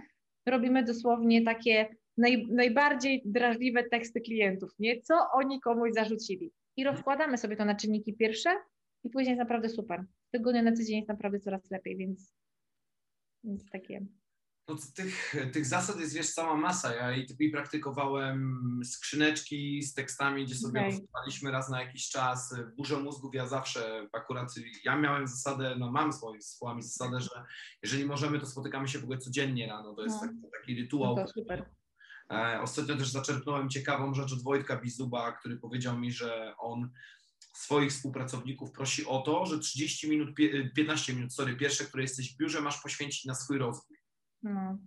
[0.46, 5.00] robimy dosłownie takie naj, najbardziej drażliwe teksty klientów, nie?
[5.00, 6.52] Co oni komuś zarzucili.
[6.76, 8.50] I rozkładamy sobie to na czynniki pierwsze
[9.04, 10.04] i później jest naprawdę super.
[10.28, 12.34] Z tygodnia na tydzień jest naprawdę coraz lepiej, więc,
[13.44, 14.06] więc takie.
[14.68, 16.94] No tych, tych zasad jest wiesz cała masa.
[16.94, 20.90] Ja i, praktykowałem skrzyneczki z tekstami, gdzie sobie okay.
[20.90, 22.54] rozmawialiśmy raz na jakiś czas.
[22.76, 27.44] Burzę mózgów ja zawsze akurat, ja miałem zasadę, no mam swoimi słowami zasadę, że
[27.82, 29.94] jeżeli możemy, to spotykamy się w ogóle codziennie rano.
[29.94, 30.28] To jest no.
[30.28, 31.16] taki, taki rytuał.
[31.16, 31.70] No to super.
[32.32, 36.90] E, ostatnio też zaczerpnąłem ciekawą rzecz od Wojtka Bizuba, który powiedział mi, że on
[37.54, 40.34] swoich współpracowników prosi o to, że 30 minut,
[40.74, 43.96] 15 minut, sorry, pierwsze, które jesteś w biurze, masz poświęcić na swój rozwój.
[44.42, 44.78] No.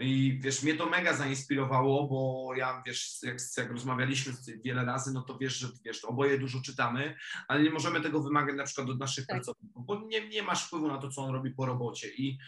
[0.00, 4.32] I wiesz, mnie to mega zainspirowało, bo ja, wiesz, jak, jak rozmawialiśmy
[4.64, 7.16] wiele razy, no to wiesz, że wiesz, oboje dużo czytamy,
[7.48, 9.36] ale nie możemy tego wymagać na przykład od naszych tak.
[9.36, 12.08] pracowników, bo nie, nie masz wpływu na to, co on robi po robocie.
[12.14, 12.38] I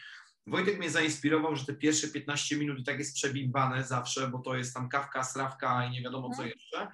[0.46, 4.55] Wojtek mnie zainspirował, że te pierwsze 15 minut i tak jest przebimbane zawsze, bo to
[4.55, 6.48] jest tam kawka, strawka i nie wiadomo co mhm.
[6.48, 6.88] jeszcze.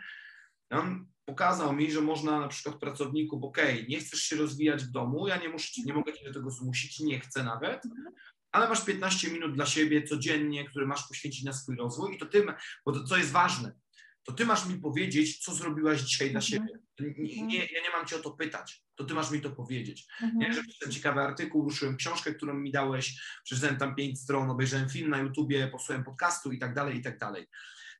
[0.70, 5.28] On pokazał mi, że można na przykład pracowniku, ok, nie chcesz się rozwijać w domu,
[5.28, 8.14] ja nie, muszę, nie mogę cię do tego zmusić, nie chcę nawet, mhm.
[8.52, 12.26] ale masz 15 minut dla siebie codziennie, które masz poświęcić na swój rozwój i to
[12.26, 12.52] tym,
[12.84, 13.72] bo to co jest ważne,
[14.26, 16.42] to ty masz mi powiedzieć, co zrobiłaś dzisiaj dla mhm.
[16.42, 16.78] siebie.
[17.18, 20.06] Nie, nie, ja nie mam cię o to pytać, to ty masz mi to powiedzieć.
[20.22, 20.40] Mhm.
[20.40, 24.88] Ja, że przeczytałem ciekawy artykuł, ruszyłem książkę, którą mi dałeś, przeczytałem tam pięć stron, obejrzałem
[24.88, 27.46] film na YouTubie, posłuchałem podcastu i tak dalej, i tak dalej.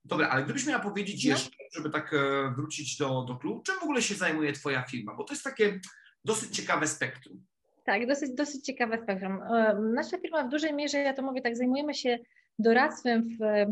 [0.05, 1.31] Dobra, ale gdybyś miała powiedzieć no.
[1.31, 5.15] jeszcze, żeby tak e, wrócić do, do klubu, czym w ogóle się zajmuje twoja firma?
[5.15, 5.81] Bo to jest takie
[6.25, 7.45] dosyć ciekawe spektrum.
[7.85, 9.43] Tak, dosyć, dosyć ciekawe spektrum.
[9.43, 12.19] E, nasza firma w dużej mierze, ja to mówię tak, zajmujemy się
[12.59, 13.67] doradztwem w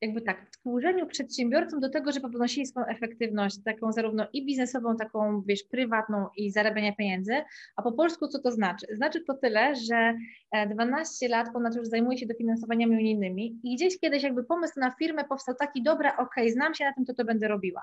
[0.00, 5.42] jakby tak, wtłorzeniu przedsiębiorcom do tego, żeby podnosili swoją efektywność, taką zarówno i biznesową, taką
[5.46, 7.32] wiesz, prywatną i zarabiania pieniędzy,
[7.76, 8.86] a po polsku co to znaczy?
[8.96, 10.14] Znaczy to tyle, że
[10.70, 14.90] 12 e, lat ponad już zajmuję się dofinansowaniami unijnymi i gdzieś kiedyś jakby pomysł na
[14.90, 17.82] firmę powstał taki, dobra, ok, znam się na tym, to to będę robiła.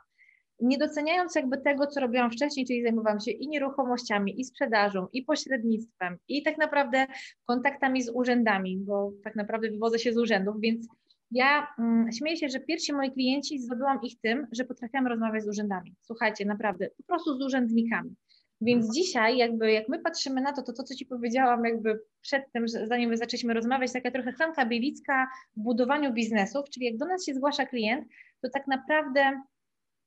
[0.59, 5.23] Nie doceniając jakby tego, co robiłam wcześniej, czyli zajmowałam się i nieruchomościami, i sprzedażą, i
[5.23, 7.07] pośrednictwem, i tak naprawdę
[7.45, 10.87] kontaktami z urzędami, bo tak naprawdę wywodzę się z urzędów, więc
[11.31, 15.47] ja mm, śmieję się, że pierwsi moi klienci zdobyłam ich tym, że potrafiłam rozmawiać z
[15.47, 15.95] urzędami.
[16.01, 18.15] Słuchajcie, naprawdę, po prostu z urzędnikami.
[18.61, 18.93] Więc Mhm.
[18.93, 22.67] dzisiaj jakby jak my patrzymy na to, to to, co Ci powiedziałam jakby przed tym,
[22.67, 27.05] że zanim my zaczęliśmy rozmawiać, taka trochę Hanka Bielicka w budowaniu biznesów, czyli jak do
[27.05, 28.07] nas się zgłasza klient,
[28.41, 29.41] to tak naprawdę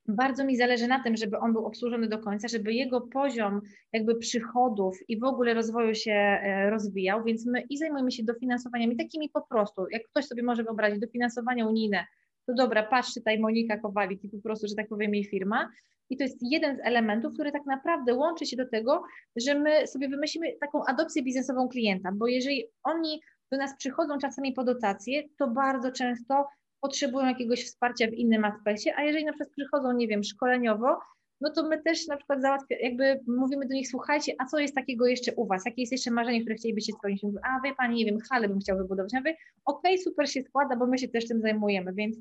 [0.09, 3.61] bardzo mi zależy na tym, żeby on był obsłużony do końca, żeby jego poziom
[3.92, 8.97] jakby przychodów i w ogóle rozwoju się e, rozwijał, więc my i zajmujemy się dofinansowaniami
[8.97, 12.05] takimi po prostu, jak ktoś sobie może wyobrazić, dofinansowania unijne,
[12.47, 15.71] to dobra, patrz tutaj Monika Kowalik i po prostu, że tak powiem jej firma.
[16.11, 19.03] I to jest jeden z elementów, który tak naprawdę łączy się do tego,
[19.37, 23.21] że my sobie wymyślimy taką adopcję biznesową klienta, bo jeżeli oni
[23.53, 26.47] do nas przychodzą czasami po dotacje, to bardzo często
[26.81, 30.99] potrzebują jakiegoś wsparcia w innym aspekcie, a jeżeli na przykład przychodzą, nie wiem, szkoleniowo,
[31.41, 34.75] no to my też na przykład załatwia, jakby mówimy do nich, słuchajcie, a co jest
[34.75, 35.62] takiego jeszcze u Was?
[35.67, 37.23] Jakie jest jeszcze marzenie, które chcielibyście spełnić?
[37.25, 39.12] A wie Pani, nie wiem, halę bym chciał wybudować.
[39.12, 42.17] Ja mówię, okej, okay, super się składa, bo my się też tym zajmujemy, więc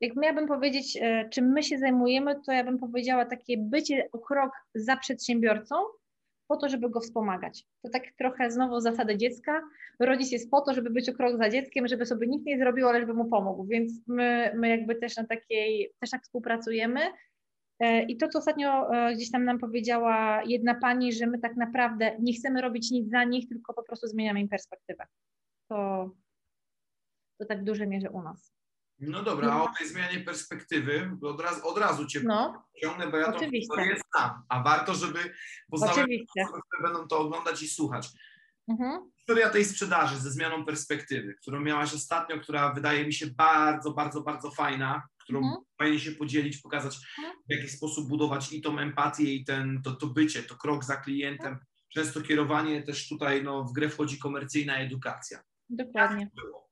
[0.00, 4.18] jak miałabym powiedzieć, e, czym my się zajmujemy, to ja bym powiedziała takie bycie o
[4.18, 5.74] krok za przedsiębiorcą,
[6.48, 7.64] po to, żeby go wspomagać.
[7.82, 9.62] To tak trochę znowu zasady dziecka.
[10.00, 12.88] Rodzic jest po to, żeby być o krok za dzieckiem, żeby sobie nikt nie zrobił,
[12.88, 13.64] ale żeby mu pomógł.
[13.64, 17.00] Więc my, my jakby też na takiej, też tak współpracujemy.
[17.80, 21.56] E, I to, co ostatnio e, gdzieś tam nam powiedziała jedna pani, że my tak
[21.56, 25.06] naprawdę nie chcemy robić nic za nich, tylko po prostu zmieniamy im perspektywę.
[25.68, 26.10] To,
[27.38, 28.61] to tak w dużej mierze u nas.
[29.02, 33.16] No dobra, a o tej zmianie perspektywy od razu, od razu Cię no, ciągnę, bo
[33.16, 33.60] ja oczywiście.
[33.60, 35.18] historię znam, a warto, żeby
[35.70, 36.42] poznały Oczywiście.
[36.42, 38.08] osoby, które będą to oglądać i słuchać.
[38.68, 39.10] Mhm.
[39.18, 44.20] Historia tej sprzedaży ze zmianą perspektywy, którą miałaś ostatnio, która wydaje mi się bardzo, bardzo,
[44.20, 45.56] bardzo fajna, którą Mhm.
[45.78, 47.36] fajnie się podzielić, pokazać Mhm.
[47.48, 50.96] w jaki sposób budować i tą empatię, i ten, to, to bycie, to krok za
[50.96, 51.58] klientem.
[51.88, 55.42] Często kierowanie też tutaj no, w grę wchodzi komercyjna edukacja.
[55.68, 56.30] Dokładnie.
[56.36, 56.71] To było?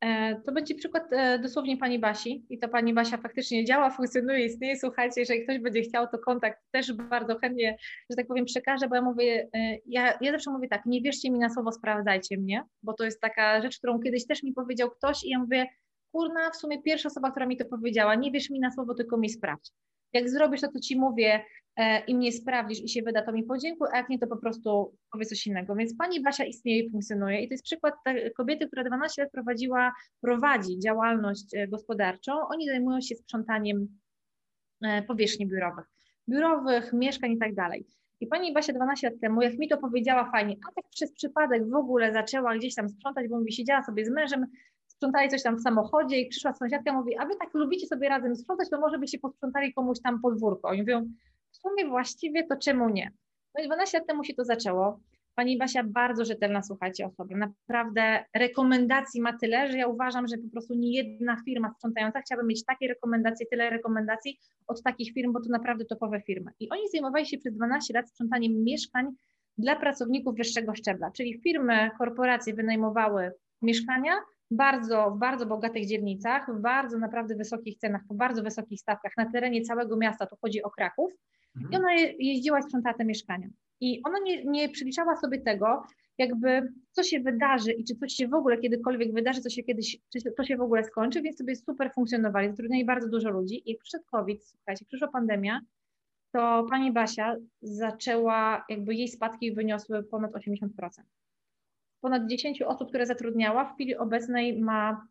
[0.00, 4.44] E, To będzie przykład e, dosłownie pani Basi i to pani Basia faktycznie działa, funkcjonuje,
[4.44, 4.78] istnieje.
[4.78, 7.76] Słuchajcie, jeżeli ktoś będzie chciał, to kontakt też bardzo chętnie,
[8.10, 11.30] że tak powiem, przekażę, bo ja mówię, e, ja, ja zawsze mówię tak, nie wierzcie
[11.30, 14.90] mi na słowo, sprawdzajcie mnie, bo to jest taka rzecz, którą kiedyś też mi powiedział
[14.90, 15.66] ktoś i ja mówię,
[16.12, 19.16] kurna, w sumie pierwsza osoba, która mi to powiedziała, nie wierz mi na słowo, tylko
[19.16, 19.70] mi sprawdź.
[20.12, 21.44] Jak zrobisz to, co ci mówię
[22.06, 24.96] i mnie sprawdzisz i się wyda, to mi podziękuj, a jak nie, to po prostu
[25.12, 25.74] powiedz coś innego.
[25.74, 27.94] Więc pani Basia istnieje i funkcjonuje i to jest przykład
[28.36, 32.32] kobiety, która 12 lat prowadziła, prowadzi działalność e, gospodarczą.
[32.48, 33.88] Oni zajmują się sprzątaniem
[34.82, 35.84] e, powierzchni biurowych,
[36.28, 37.86] biurowych, mieszkań i tak dalej.
[38.20, 41.70] I pani Basia 12 lat temu, jak mi to powiedziała fajnie, a tak przez przypadek
[41.70, 44.46] w ogóle zaczęła gdzieś tam sprzątać, bo mówi, siedziała sobie z mężem,
[44.86, 48.36] sprzątali coś tam w samochodzie i przyszła sąsiadka, mówi, a wy tak lubicie sobie razem
[48.36, 50.68] sprzątać, to może byście posprzątali komuś tam podwórko.
[50.68, 51.12] Oni mówią,
[51.60, 53.10] sumie właściwie to czemu nie?
[53.54, 55.00] No i 12 lat temu się to zaczęło.
[55.34, 57.36] Pani Basia bardzo rzetelna, słuchajcie, osoba.
[57.36, 62.48] Naprawdę rekomendacji ma tyle, że ja uważam, że po prostu nie jedna firma sprzątająca chciałaby
[62.48, 66.50] mieć takie rekomendacje, tyle rekomendacji od takich firm, bo to naprawdę topowe firmy.
[66.60, 69.06] I oni zajmowali się przez 12 lat sprzątaniem mieszkań
[69.58, 74.12] dla pracowników wyższego szczebla, czyli firmy, korporacje wynajmowały mieszkania
[74.50, 79.32] bardzo, w bardzo bogatych dzielnicach, w bardzo naprawdę wysokich cenach, po bardzo wysokich stawkach na
[79.32, 81.12] terenie całego miasta, tu chodzi o Kraków,
[81.72, 83.48] i ona je- jeździła sprzątała te mieszkania.
[83.80, 85.82] I ona nie, nie przeliczała sobie tego,
[86.18, 89.98] jakby co się wydarzy i czy coś się w ogóle kiedykolwiek wydarzy, co się kiedyś,
[90.12, 93.72] czy to się w ogóle skończy, więc sobie super funkcjonowali, zatrudniali bardzo dużo ludzi i
[93.72, 95.60] jak przyszedł COVID, słuchajcie, przyszła pandemia,
[96.32, 100.68] to pani Basia zaczęła, jakby jej spadki wyniosły ponad 80%.
[102.00, 105.06] Ponad 10 osób, które zatrudniała, w chwili obecnej ma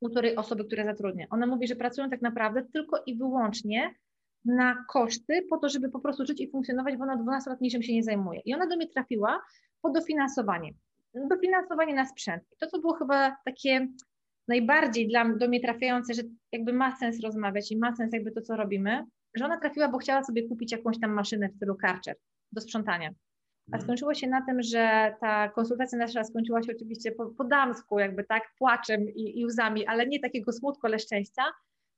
[0.00, 1.26] półtorej osoby, które zatrudnia.
[1.30, 3.94] Ona mówi, że pracują tak naprawdę tylko i wyłącznie
[4.44, 7.82] na koszty po to, żeby po prostu żyć i funkcjonować, bo ona 12 lat niczym
[7.82, 8.40] się nie zajmuje.
[8.44, 9.42] I ona do mnie trafiła
[9.82, 10.70] po dofinansowanie.
[11.14, 12.42] Dofinansowanie na sprzęt.
[12.52, 13.88] I to, co było chyba takie
[14.48, 18.40] najbardziej dla, do mnie trafiające, że jakby ma sens rozmawiać i ma sens jakby to,
[18.42, 22.16] co robimy, że ona trafiła, bo chciała sobie kupić jakąś tam maszynę w stylu Karcher
[22.52, 23.08] do sprzątania.
[23.08, 23.82] A Mhm.
[23.82, 28.24] skończyło się na tym, że ta konsultacja nasza skończyła się oczywiście po, po damsku, jakby
[28.24, 31.42] tak, płaczem i, i łzami, ale nie takiego smutku, ale szczęścia,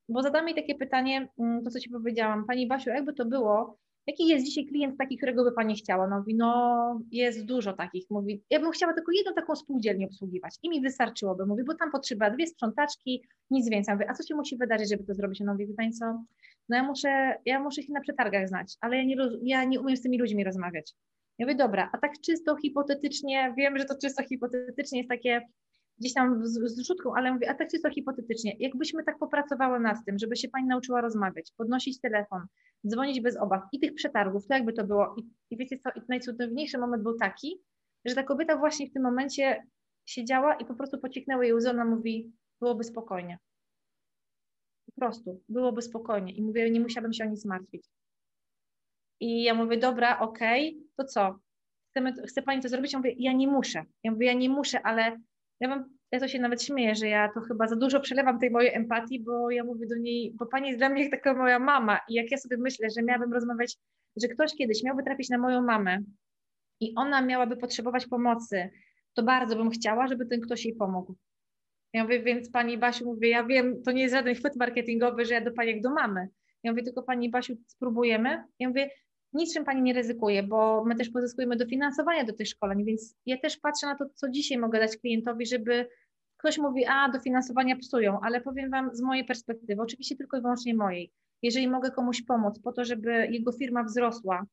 [0.09, 3.79] bo zadam jej takie pytanie, mm, to co Ci powiedziałam, Pani Basiu, jakby to było,
[4.07, 6.09] jaki jest dzisiaj klient taki, którego by Pani chciała?
[6.09, 10.55] No mówi, no jest dużo takich, mówi, ja bym chciała tylko jedną taką spółdzielnię obsługiwać
[10.63, 13.93] i mi wystarczyłoby, mówi, bo tam potrzeba dwie sprzątaczki, nic więcej.
[13.93, 15.41] Ja Mówię, a co się musi wydarzyć, żeby to zrobić?
[15.43, 16.25] Ona mówi, wie Pani co,
[16.69, 19.97] no ja muszę, ja muszę się na przetargach znać, ale ja nie, ja nie umiem
[19.97, 20.93] z tymi ludźmi rozmawiać.
[21.39, 25.41] Ja mówię, dobra, a tak czysto hipotetycznie, wiem, że to czysto hipotetycznie jest takie
[25.99, 29.97] gdzieś tam z, z rzutką, ale mówię, a tak czysto hipotetycznie, jakbyśmy tak popracowały nad
[30.07, 32.47] tym, żeby się Pani nauczyła rozmawiać, podnosić telefon,
[32.87, 35.15] dzwonić bez obaw i tych przetargów, to jakby to było.
[35.19, 37.61] I, i wiecie co, i najcudowniejszy moment był taki,
[38.05, 39.63] że ta kobieta właśnie w tym momencie
[40.07, 43.39] siedziała i po prostu pocieknęły jej łzy, ona mówi, byłoby spokojnie.
[44.87, 46.33] Po prostu, byłoby spokojnie.
[46.33, 47.87] I mówię, nie musiałabym się o nic martwić.
[49.21, 51.39] I ja mówię, dobra, okej, okay, to co?
[52.27, 52.93] Chce pani to zrobić?
[52.93, 53.85] Ja mówię, ja nie muszę.
[54.03, 55.21] Ja mówię, ja nie muszę, ale
[55.61, 58.51] ja mam, ja to się nawet śmieję, że ja to chyba za dużo przelewam tej
[58.51, 62.01] mojej empatii, bo ja mówię do niej, bo pani jest dla mnie taka moja mama.
[62.09, 63.77] I jak ja sobie myślę, że miałabym rozmawiać,
[64.23, 65.99] że ktoś kiedyś miałby trafić na moją mamę
[66.81, 68.71] i ona miałaby potrzebować pomocy,
[69.15, 71.17] to bardzo bym chciała, żeby ten ktoś jej pomógł.
[71.93, 75.35] Ja mówię, więc pani Basiu, mówię, ja wiem, to nie jest żaden chwyt marketingowy, że
[75.35, 76.29] ja do pani jak do mamy.
[76.63, 78.45] Ja mówię, tylko pani Basiu, spróbujemy.
[78.59, 78.91] Ja mówię,
[79.35, 83.57] niczym pani nie ryzykuje, bo my też pozyskujemy dofinansowanie do tych szkoleń, więc ja też
[83.57, 85.89] patrzę na to, co dzisiaj mogę dać klientowi, żeby
[86.37, 90.75] ktoś mówi, a dofinansowania psują, ale powiem wam z mojej perspektywy, oczywiście tylko i wyłącznie
[90.75, 91.13] mojej.
[91.43, 94.47] Jeżeli mogę komuś pomóc po to, żeby jego firma wzrosła,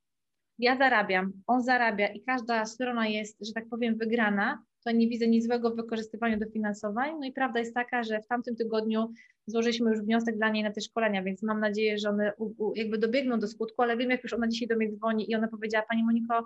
[0.60, 5.28] ja zarabiam, on zarabia i każda strona jest, że tak powiem, wygrana, to nie widzę
[5.28, 7.20] nic złego w wykorzystywaniu dofinansowań.
[7.20, 9.14] No i prawda jest taka, że w tamtym tygodniu
[9.48, 12.34] złożyliśmy już wniosek dla niej na te szkolenia, więc mam nadzieję, że one
[12.76, 15.48] jakby dobiegną do skutku, ale wiem, jak już ona dzisiaj do mnie dzwoni i ona
[15.48, 16.46] powiedziała, Pani Moniko,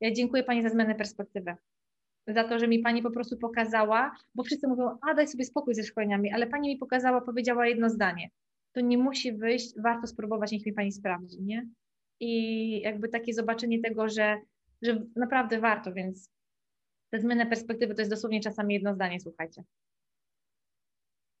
[0.00, 1.54] ja dziękuję Pani za zmianę perspektywy.
[2.26, 5.74] Za to, że mi Pani po prostu pokazała, bo wszyscy mówią, a daj sobie spokój
[5.74, 8.30] ze szkoleniami, ale Pani mi pokazała, powiedziała jedno zdanie.
[8.72, 11.68] To nie musi wyjść, warto spróbować, niech mi Pani sprawdzi, nie?
[12.20, 14.40] I jakby takie zobaczenie tego, że,
[14.82, 16.35] że naprawdę warto, więc
[17.16, 19.64] te zmiany perspektywy to jest dosłownie czasami jedno zdanie, słuchajcie.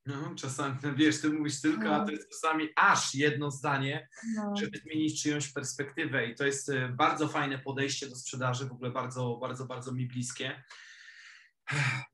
[0.06, 1.94] No, czasami, no wiesz, ty mówisz tylko, no.
[1.94, 4.56] a to jest czasami aż jedno zdanie, no.
[4.56, 8.90] żeby zmienić czyjąś perspektywę i to jest e, bardzo fajne podejście do sprzedaży, w ogóle
[8.90, 10.62] bardzo, bardzo, bardzo mi bliskie.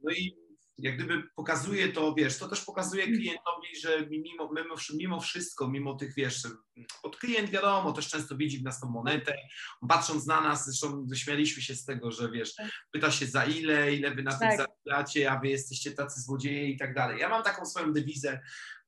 [0.03, 0.42] No i
[0.79, 3.17] jak gdyby pokazuje to, wiesz, to też pokazuje mm.
[3.17, 4.51] klientowi, że mimo,
[4.95, 6.43] mimo, wszystko, mimo tych, wiesz,
[7.03, 9.35] od klient wiadomo, też często widzi w nas tą monetę,
[9.89, 12.71] patrząc na nas, zresztą śmialiśmy się z tego, że wiesz, tak.
[12.91, 14.41] pyta się za ile, ile wy na tak.
[14.41, 17.21] tym zarabiacie, a wy jesteście tacy złodzieje i tak dalej.
[17.21, 18.41] Ja mam taką swoją dewizę,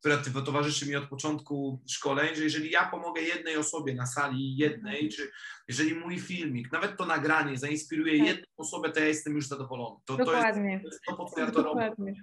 [0.05, 4.95] która towarzyszy mi od początku szkoleń, że jeżeli ja pomogę jednej osobie na sali jednej,
[4.95, 5.11] mhm.
[5.11, 5.31] czy
[5.69, 8.27] jeżeli mój filmik, nawet to nagranie zainspiruje tak.
[8.27, 9.97] jedną osobę, to ja jestem już zadowolony.
[10.05, 10.81] To, Dokładnie.
[10.81, 12.11] to jest to, po co ja to Dokładnie.
[12.11, 12.23] robię.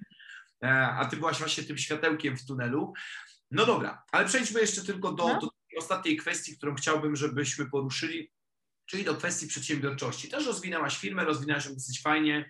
[0.64, 2.94] E, a ty byłaś właśnie tym światełkiem w tunelu.
[3.52, 5.40] No dobra, ale przejdźmy jeszcze tylko do, no.
[5.40, 8.32] do ostatniej kwestii, którą chciałbym, żebyśmy poruszyli,
[8.86, 10.30] czyli do kwestii przedsiębiorczości.
[10.30, 12.50] Też rozwinęłaś firmę, rozwinęłaś ją dosyć fajnie.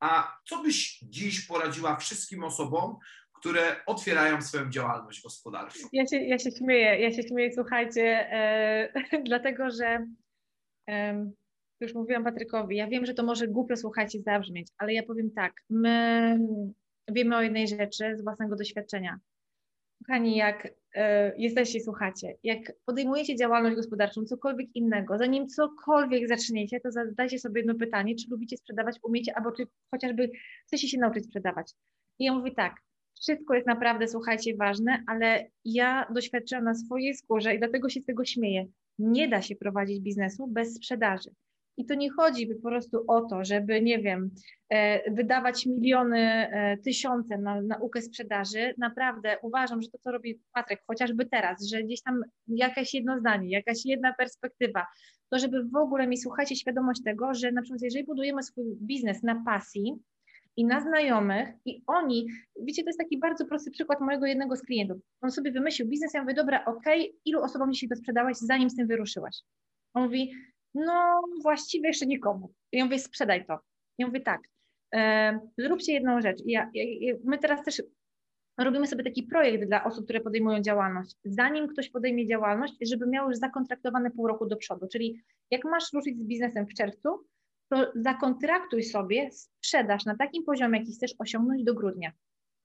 [0.00, 2.96] A co byś dziś poradziła wszystkim osobom,
[3.42, 5.88] które otwierają swoją działalność gospodarczą.
[5.92, 8.92] Ja się, ja się śmieję, ja się śmieję, słuchajcie, e,
[9.28, 10.06] dlatego że
[10.88, 11.30] e,
[11.80, 15.52] już mówiłam Patrykowi, ja wiem, że to może głupio, słuchajcie, zabrzmieć, ale ja powiem tak,
[15.70, 16.38] my
[17.08, 19.18] wiemy o jednej rzeczy z własnego doświadczenia.
[20.06, 26.92] Kochani, jak e, jesteście, słuchacie, jak podejmujecie działalność gospodarczą, cokolwiek innego, zanim cokolwiek zaczniecie, to
[26.92, 30.30] zadajcie sobie jedno pytanie, czy lubicie sprzedawać, umiecie, albo czy chociażby
[30.66, 31.72] chcecie się nauczyć sprzedawać.
[32.18, 32.74] I ja mówię tak,
[33.20, 38.04] wszystko jest naprawdę, słuchajcie, ważne, ale ja doświadczyłam na swojej skórze i dlatego się z
[38.04, 38.66] tego śmieję.
[38.98, 41.30] Nie da się prowadzić biznesu bez sprzedaży.
[41.76, 44.30] I to nie chodzi po prostu o to, żeby, nie wiem,
[44.68, 48.74] e, wydawać miliony, e, tysiące na naukę sprzedaży.
[48.78, 53.50] Naprawdę uważam, że to, co robi Patryk, chociażby teraz, że gdzieś tam jakieś jedno zdanie,
[53.50, 54.86] jakaś jedna perspektywa,
[55.30, 59.22] to żeby w ogóle mi słuchajcie świadomość tego, że na przykład jeżeli budujemy swój biznes
[59.22, 59.94] na pasji,
[60.56, 62.26] i na znajomych i oni,
[62.62, 64.98] wiecie, to jest taki bardzo prosty przykład mojego jednego z klientów.
[65.20, 68.70] On sobie wymyślił biznes, ja mówię, dobra, okej, okay, ilu osobom dzisiaj to sprzedałeś, zanim
[68.70, 69.36] z tym wyruszyłaś?
[69.94, 70.32] On mówi,
[70.74, 72.52] no właściwie jeszcze nikomu.
[72.72, 73.58] I ja mówię, sprzedaj to.
[73.98, 74.40] Ja mówię, tak,
[74.94, 76.38] e, zróbcie jedną rzecz.
[76.46, 77.82] Ja, ja, my teraz też
[78.58, 81.16] robimy sobie taki projekt dla osób, które podejmują działalność.
[81.24, 84.86] Zanim ktoś podejmie działalność, żeby miał już zakontraktowane pół roku do przodu.
[84.92, 87.08] Czyli jak masz ruszyć z biznesem w czerwcu,
[87.72, 92.12] to zakontraktuj sobie sprzedaż na takim poziomie, jaki chcesz osiągnąć do grudnia.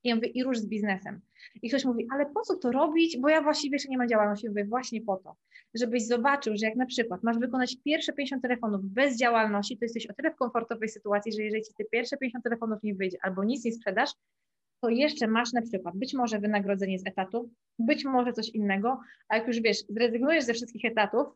[0.04, 1.20] I ja mówię, i rusz z biznesem.
[1.62, 4.46] I ktoś mówi, ale po co to robić, bo ja właściwie jeszcze nie mam działalności.
[4.46, 5.36] Ja mówię, właśnie po to,
[5.74, 10.06] żebyś zobaczył, że jak na przykład masz wykonać pierwsze 50 telefonów bez działalności, to jesteś
[10.06, 13.44] o tyle w komfortowej sytuacji, że jeżeli ci te pierwsze 50 telefonów nie wyjdzie albo
[13.44, 14.10] nic nie sprzedasz,
[14.80, 19.36] to jeszcze masz na przykład być może wynagrodzenie z etatu, być może coś innego, a
[19.36, 21.26] jak już wiesz, zrezygnujesz ze wszystkich etatów,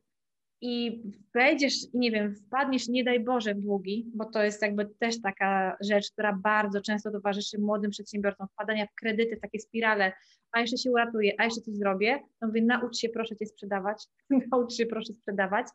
[0.63, 1.03] i
[1.35, 5.77] wejdziesz, nie wiem, wpadniesz, nie daj Boże, w długi, bo to jest jakby też taka
[5.81, 10.13] rzecz, która bardzo często towarzyszy młodym przedsiębiorcom, wpadania w kredyty, takie spirale,
[10.53, 14.05] a jeszcze się uratuje, a jeszcze coś zrobię, to mówię, naucz się proszę Cię sprzedawać,
[14.53, 15.67] naucz się proszę sprzedawać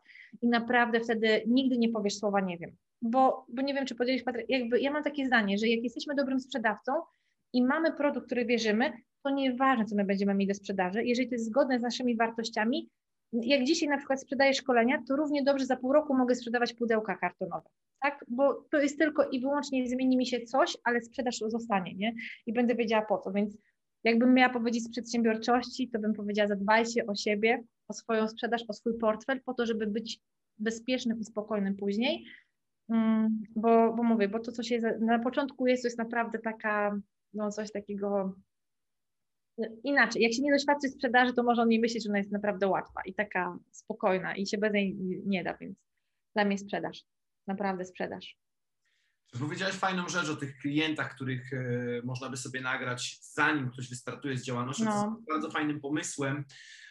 [0.42, 4.22] i naprawdę wtedy nigdy nie powiesz słowa nie wiem, bo, bo nie wiem, czy podzielisz,
[4.22, 6.92] Patryk, jakby ja mam takie zdanie, że jak jesteśmy dobrym sprzedawcą
[7.52, 11.34] i mamy produkt, który wierzymy, to nieważne, co my będziemy mieli do sprzedaży, jeżeli to
[11.34, 12.88] jest zgodne z naszymi wartościami,
[13.32, 17.16] jak dzisiaj na przykład sprzedaję szkolenia, to równie dobrze za pół roku mogę sprzedawać pudełka
[17.16, 17.68] kartonowe,
[18.02, 18.24] tak?
[18.28, 22.14] Bo to jest tylko i wyłącznie zmieni mi się coś, ale sprzedaż zostanie, nie?
[22.46, 23.58] I będę wiedziała po co, więc
[24.04, 28.72] jakbym miała powiedzieć z przedsiębiorczości, to bym powiedziała zadbajcie o siebie, o swoją sprzedaż, o
[28.72, 30.20] swój portfel, po to, żeby być
[30.58, 32.24] bezpiecznym i spokojnym później.
[32.88, 36.98] Mm, bo, bo mówię, bo to, co się na początku jest, to jest naprawdę taka,
[37.34, 38.34] no coś takiego
[39.84, 40.22] inaczej.
[40.22, 43.00] Jak się nie doświadczy sprzedaży, to może on nie myśleć, że ona jest naprawdę łatwa
[43.04, 44.96] i taka spokojna i się bez niej
[45.26, 45.78] nie da, więc
[46.34, 47.04] dla mnie sprzedaż,
[47.46, 48.36] naprawdę sprzedaż.
[49.40, 51.58] Powiedziałeś fajną rzecz o tych klientach, których e,
[52.04, 54.84] można by sobie nagrać, zanim ktoś wystartuje z działalnością.
[54.84, 55.02] No.
[55.02, 56.44] To jest bardzo fajnym pomysłem,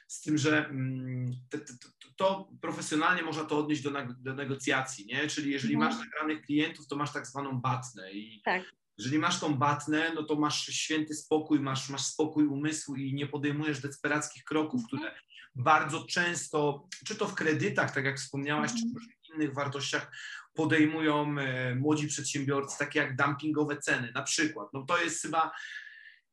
[0.08, 5.28] z tym, że mm, to, to, to profesjonalnie można to odnieść do, do negocjacji, nie?
[5.28, 5.92] Czyli jeżeli mhm.
[5.92, 8.64] masz nagranych klientów, to masz tak zwaną batnę i tak.
[8.98, 13.28] Jeżeli masz tą batnę, no to masz święty spokój, masz, masz spokój umysłu i nie
[13.28, 14.88] podejmujesz desperackich kroków, mhm.
[14.88, 15.22] które
[15.56, 19.06] bardzo często, czy to w kredytach, tak jak wspomniałaś, czy mhm.
[19.06, 20.12] w innych wartościach
[20.54, 24.70] podejmują e, młodzi przedsiębiorcy, takie jak dumpingowe ceny na przykład.
[24.74, 25.52] No to jest chyba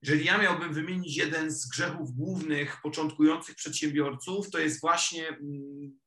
[0.04, 5.98] jeżeli ja miałbym wymienić jeden z grzechów głównych początkujących przedsiębiorców, to jest właśnie, mm,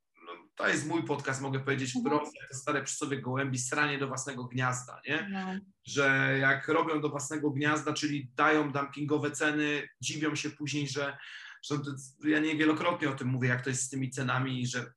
[0.58, 2.16] to jest mój podcast, mogę powiedzieć mhm.
[2.16, 5.30] wprost, jak to stare przysłowie gołębi, stranie do własnego gniazda, nie?
[5.32, 5.60] No.
[5.86, 11.18] Że jak robią do własnego gniazda, czyli dają dumpingowe ceny, dziwią się później, że,
[11.64, 11.76] że
[12.24, 14.93] ja niewielokrotnie o tym mówię, jak to jest z tymi cenami, że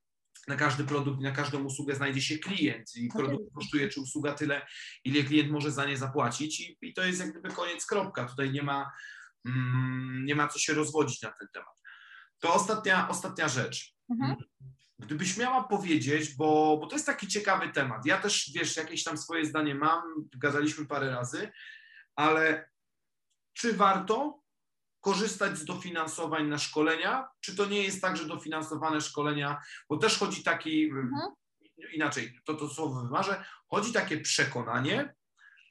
[0.47, 4.67] na każdy produkt, na każdą usługę znajdzie się klient i produkt kosztuje czy usługa tyle,
[5.03, 8.25] ile klient może za nie zapłacić i, i to jest jak gdyby koniec kropka.
[8.25, 8.91] Tutaj nie ma,
[9.45, 11.81] mm, nie ma co się rozwodzić na ten temat.
[12.39, 13.95] To ostatnia, ostatnia rzecz.
[14.09, 14.35] Mhm.
[15.01, 18.05] Gdybyś miała powiedzieć, bo, bo to jest taki ciekawy temat.
[18.05, 20.03] Ja też, wiesz, jakieś tam swoje zdanie mam,
[20.37, 21.51] gadaliśmy parę razy,
[22.15, 22.69] ale
[23.53, 24.41] czy warto
[24.99, 27.27] korzystać z dofinansowań na szkolenia?
[27.39, 31.31] Czy to nie jest tak, że dofinansowane szkolenia, bo też chodzi taki, mhm.
[31.93, 35.13] inaczej, to to słowo wymarzę, chodzi takie przekonanie,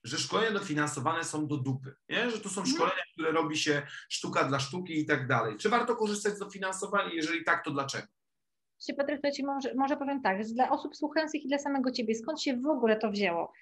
[0.04, 2.30] że szkolenia dofinansowane są do dupy, nie?
[2.30, 2.76] że to są mhm.
[2.76, 5.56] szkolenia, które robi się sztuka dla sztuki i tak dalej.
[5.58, 7.10] Czy warto korzystać z dofinansowań?
[7.12, 8.06] Jeżeli tak, to dlaczego?
[8.96, 12.42] Patryk, to Ci może, może powiem tak, dla osób słuchających i dla samego Ciebie, skąd
[12.42, 13.52] się w ogóle to wzięło?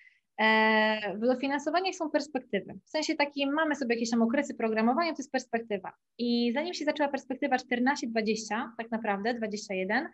[0.40, 2.78] E, w dofinansowaniach są perspektywy.
[2.84, 5.92] W sensie takim mamy sobie jakieś tam okresy programowania, to jest perspektywa.
[6.18, 10.08] I zanim się zaczęła perspektywa 14-20, tak naprawdę 21,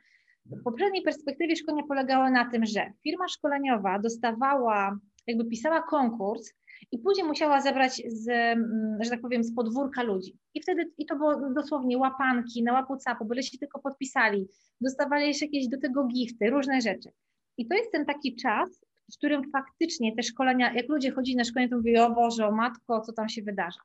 [0.46, 6.52] w poprzedniej perspektywie szkolenia polegało na tym, że firma szkoleniowa dostawała, jakby pisała konkurs
[6.92, 10.38] i później musiała zebrać z, mm, że tak powiem, z podwórka ludzi.
[10.54, 14.48] I wtedy, i to było dosłownie łapanki, na łapu capu, byle się tylko podpisali,
[14.80, 17.10] dostawali jeszcze jakieś do tego gifty, różne rzeczy.
[17.58, 21.44] I to jest ten taki czas, w którym faktycznie te szkolenia, jak ludzie chodzili na
[21.44, 23.80] szkolenie, to mówili, o Boże, o matko, co tam się wydarza.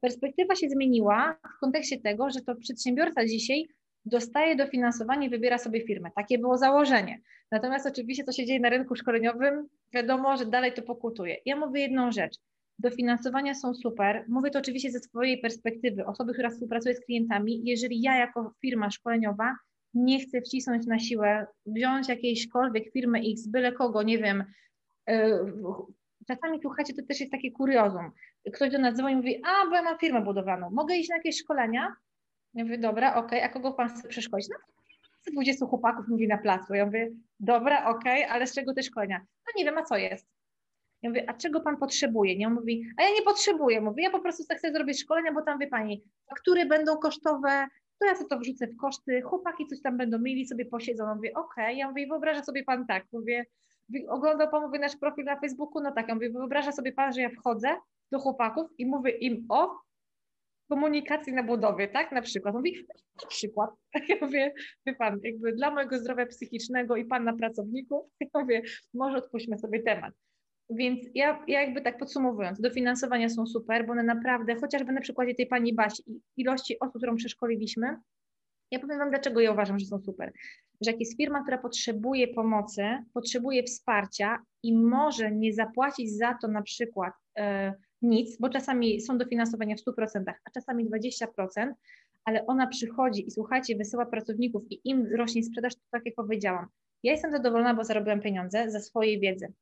[0.00, 3.68] Perspektywa się zmieniła w kontekście tego, że to przedsiębiorca dzisiaj
[4.04, 6.10] dostaje dofinansowanie, wybiera sobie firmę.
[6.16, 7.20] Takie było założenie.
[7.50, 11.36] Natomiast oczywiście, co się dzieje na rynku szkoleniowym, wiadomo, że dalej to pokutuje.
[11.46, 12.36] Ja mówię jedną rzecz.
[12.78, 14.24] Dofinansowania są super.
[14.28, 17.60] Mówię to oczywiście ze swojej perspektywy, osoby, która współpracuje z klientami.
[17.64, 19.56] Jeżeli ja jako firma szkoleniowa
[19.94, 24.44] nie chcę wcisnąć na siłę, wziąć jakiejśkolwiek firmy X, byle kogo, nie wiem,
[25.08, 25.38] e,
[26.26, 28.10] czasami słuchajcie, to też jest takie kuriozum.
[28.54, 31.16] Ktoś do nas dzwoni i mówi, a bo ja mam firmę budowaną, mogę iść na
[31.16, 31.96] jakieś szkolenia?
[32.54, 33.50] Ja mówię, dobra, okej, okay.
[33.50, 34.48] a kogo pan chce przeszkolić?
[34.48, 34.56] No,
[35.32, 36.74] 20 chłopaków mówi na placu.
[36.74, 39.18] Ja mówię, dobra, okej, okay, ale z czego te szkolenia?
[39.18, 40.26] No nie wiem, a co jest?
[41.02, 42.36] Ja mówię, a czego pan potrzebuje?
[42.36, 43.80] Nie, on mówi, a ja nie potrzebuję.
[43.80, 47.66] Mówię, ja po prostu chcę zrobić szkolenia, bo tam wie pani, faktury będą kosztowe,
[47.98, 51.04] to ja sobie to wrzucę w koszty, chłopaki coś tam będą mieli, sobie posiedzą.
[51.08, 51.74] Ja mówię, okej, okay.
[51.74, 53.44] ja mówię, wyobraża sobie pan tak, mówię,
[54.08, 57.20] oglądał pan mówię, nasz profil na Facebooku, no tak, ja mówię, wyobraża sobie pan, że
[57.20, 57.76] ja wchodzę
[58.12, 59.84] do chłopaków i mówię im o
[60.68, 62.54] komunikacji na budowie, tak, na przykład.
[62.54, 62.86] Mówi,
[63.22, 63.70] na przykład,
[64.08, 64.54] ja mówię,
[64.86, 68.62] wie pan, jakby dla mojego zdrowia psychicznego i pan na pracowników, ja mówię,
[68.94, 70.14] może odpuśćmy sobie temat.
[70.70, 75.34] Więc ja, ja jakby tak podsumowując, dofinansowania są super, bo one naprawdę, chociażby na przykładzie
[75.34, 76.02] tej pani Basi,
[76.36, 77.96] ilości osób, którą przeszkoliliśmy,
[78.70, 80.32] ja powiem Wam, dlaczego ja uważam, że są super.
[80.80, 86.48] Że jak jest firma, która potrzebuje pomocy, potrzebuje wsparcia i może nie zapłacić za to
[86.48, 91.26] na przykład e, nic, bo czasami są dofinansowania w 100%, a czasami 20%,
[92.24, 96.66] ale ona przychodzi i słuchajcie, wysyła pracowników i im rośnie sprzedaż, to tak jak powiedziałam.
[97.02, 99.52] Ja jestem zadowolona, bo zarobiłam pieniądze ze swojej wiedzy.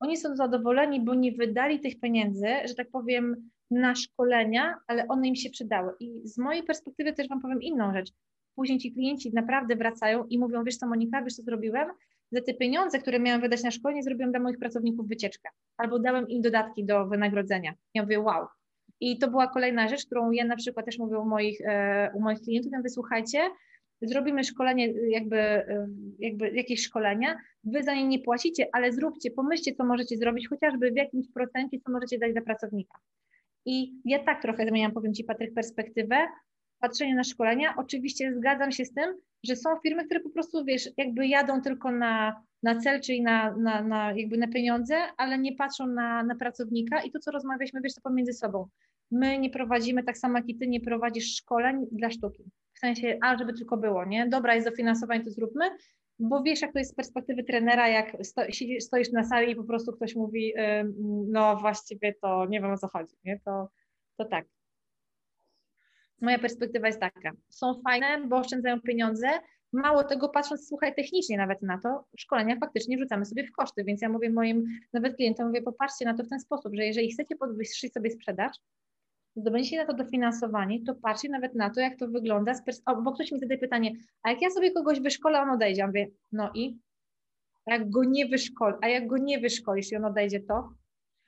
[0.00, 5.28] Oni są zadowoleni, bo nie wydali tych pieniędzy, że tak powiem, na szkolenia, ale one
[5.28, 5.92] im się przydały.
[6.00, 8.10] I z mojej perspektywy też Wam powiem inną rzecz.
[8.54, 11.88] Później ci klienci naprawdę wracają i mówią, wiesz co Monika, wiesz co zrobiłem?
[12.32, 15.48] Za te pieniądze, które miałem wydać na szkolenie, zrobiłem dla moich pracowników wycieczkę.
[15.76, 17.74] Albo dałem im dodatki do wynagrodzenia.
[17.94, 18.46] Ja mówię, wow.
[19.00, 22.20] I to była kolejna rzecz, którą ja na przykład też mówię u moich, e, u
[22.20, 22.72] moich klientów.
[22.72, 23.38] Ja mówię, słuchajcie,
[24.02, 25.64] zrobimy szkolenie, jakby,
[26.18, 30.90] jakby jakieś szkolenia, wy za nie nie płacicie, ale zróbcie, pomyślcie, co możecie zrobić, chociażby
[30.90, 32.98] w jakimś procencie, co możecie dać dla pracownika.
[33.66, 36.16] I ja tak trochę zmieniam, powiem Ci Patryk, perspektywę,
[36.80, 37.74] patrzenie na szkolenia.
[37.76, 41.92] Oczywiście zgadzam się z tym, że są firmy, które po prostu, wiesz, jakby jadą tylko
[41.92, 46.34] na, na cel, czyli na, na, na, jakby na pieniądze, ale nie patrzą na, na
[46.34, 48.68] pracownika i to, co rozmawialiśmy, wiesz, to pomiędzy sobą.
[49.10, 52.44] My nie prowadzimy, tak samo jak i ty nie prowadzisz szkoleń dla sztuki.
[52.78, 54.28] W sensie, a żeby tylko było, nie?
[54.28, 55.64] Dobra, jest dofinansowanie, to zróbmy,
[56.18, 58.42] bo wiesz, jak to jest z perspektywy trenera, jak sto,
[58.80, 60.54] stoisz na sali i po prostu ktoś mówi,
[61.28, 63.40] no właściwie to nie wiem o co chodzi, nie?
[63.44, 63.68] To,
[64.16, 64.46] to tak.
[66.20, 69.28] Moja perspektywa jest taka, są fajne, bo oszczędzają pieniądze,
[69.72, 74.02] mało tego, patrząc, słuchaj, technicznie nawet na to, szkolenia faktycznie rzucamy sobie w koszty, więc
[74.02, 77.36] ja mówię moim nawet klientom, mówię, popatrzcie na to w ten sposób, że jeżeli chcecie
[77.36, 78.56] podwyższyć sobie sprzedaż,
[79.40, 83.12] zdobędziecie na to dofinansowanie, to patrzcie nawet na to, jak to wygląda, z pers- bo
[83.12, 86.50] ktoś mi zadaje pytanie, a jak ja sobie kogoś wyszkolę, on odejdzie, ja mówię, no
[86.54, 86.78] i?
[87.66, 90.72] A jak go nie wyszkol, a jak go nie wyszkolisz i on odejdzie, to?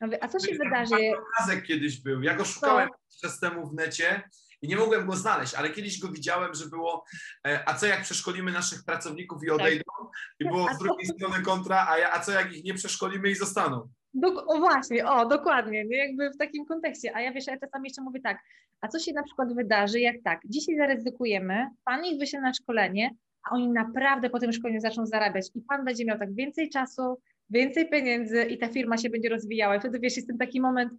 [0.01, 0.95] Ja mówię, a co się wydarzy?
[0.95, 2.89] Obrazek kiedyś był, ja go szukałem
[3.21, 4.23] czas temu w necie
[4.63, 7.05] i nie mogłem go znaleźć, ale kiedyś go widziałem, że było,
[7.47, 9.93] e, a co jak przeszkolimy naszych pracowników i odejdą?
[10.39, 13.35] I było z drugiej strony kontra, a, ja, a co jak ich nie przeszkolimy i
[13.35, 13.89] zostaną?
[14.15, 15.97] Dok- o właśnie, o dokładnie, nie?
[15.97, 17.17] jakby w takim kontekście.
[17.17, 18.39] A ja wiesz, ja czasami jeszcze mówię tak,
[18.81, 23.11] a co się na przykład wydarzy, jak tak, dzisiaj zaryzykujemy, pan ich wyśle na szkolenie,
[23.43, 27.21] a oni naprawdę po tym szkoleniu zaczną zarabiać i pan będzie miał tak więcej czasu,
[27.51, 29.77] więcej pieniędzy i ta firma się będzie rozwijała.
[29.77, 30.93] I wtedy wiesz, jest ten taki moment,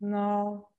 [0.00, 0.72] no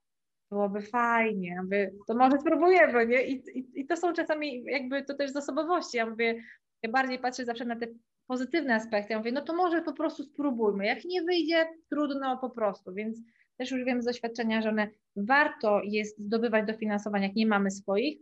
[0.51, 3.23] byłoby fajnie, jakby, to może spróbujemy, nie?
[3.27, 5.97] I, i, I to są czasami jakby to też z osobowości.
[5.97, 6.43] Ja mówię,
[6.83, 7.87] ja bardziej patrzę zawsze na te
[8.27, 9.13] pozytywne aspekty.
[9.13, 10.85] Ja mówię, no to może po prostu spróbujmy.
[10.85, 12.93] Jak nie wyjdzie, trudno po prostu.
[12.93, 13.19] Więc
[13.57, 18.19] też już wiem z doświadczenia, że one warto jest zdobywać dofinansowania, jak nie mamy swoich,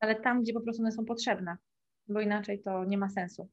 [0.00, 1.56] ale tam, gdzie po prostu one są potrzebne,
[2.08, 3.48] bo inaczej to nie ma sensu.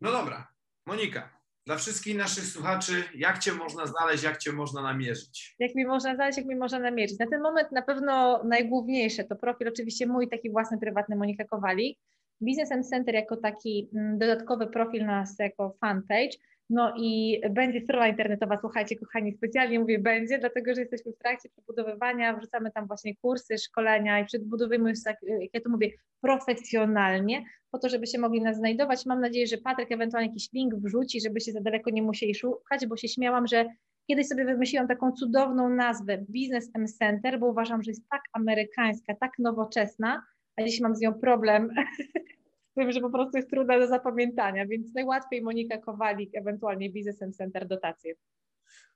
[0.00, 0.48] No dobra,
[0.86, 1.30] Monika,
[1.66, 5.54] dla wszystkich naszych słuchaczy, jak Cię można znaleźć, jak Cię można namierzyć?
[5.58, 7.18] Jak mi można znaleźć, jak mi można namierzyć?
[7.18, 11.98] Na ten moment na pewno najgłówniejsze to profil oczywiście mój taki własny, prywatny Monika Kowalik.
[12.44, 16.36] Business and Center jako taki mm, dodatkowy profil nas jako fanpage.
[16.70, 21.48] No i będzie strona internetowa, słuchajcie kochani, specjalnie mówię będzie, dlatego że jesteśmy w trakcie
[21.48, 25.90] przebudowywania, wrzucamy tam właśnie kursy, szkolenia i przebudowujemy już, jak ja to mówię,
[26.20, 29.06] profesjonalnie, po to, żeby się mogli nas znajdować.
[29.06, 32.86] Mam nadzieję, że Patryk ewentualnie jakiś link wrzuci, żeby się za daleko nie musieli szukać,
[32.86, 33.66] bo się śmiałam, że
[34.06, 39.14] kiedyś sobie wymyśliłam taką cudowną nazwę Business M Center, bo uważam, że jest tak amerykańska,
[39.20, 40.22] tak nowoczesna,
[40.56, 41.70] a dziś mam z nią problem
[42.70, 47.36] z tym, że po prostu jest trudna do zapamiętania, więc najłatwiej Monika Kowalik, ewentualnie Business
[47.36, 48.14] Center dotacje.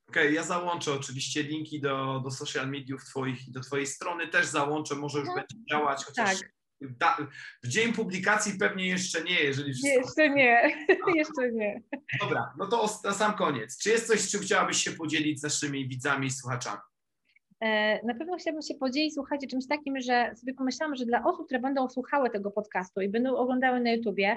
[0.08, 4.28] Okej, okay, ja załączę oczywiście linki do, do social mediów twoich i do twojej strony
[4.28, 6.52] też załączę, może już no, będzie działać, chociaż tak.
[6.80, 7.16] Da,
[7.62, 10.00] w dzień publikacji pewnie jeszcze nie, jeżeli wszystko...
[10.00, 10.76] Jeszcze nie,
[11.20, 11.82] jeszcze nie.
[12.20, 13.78] Dobra, no to na sam koniec.
[13.78, 16.80] Czy jest coś, z czym chciałabyś się podzielić z naszymi widzami i słuchaczami?
[17.60, 21.46] E, na pewno chciałabym się podzielić, słuchajcie, czymś takim, że sobie pomyślałam, że dla osób,
[21.46, 24.36] które będą słuchały tego podcastu i będą oglądały na YouTubie,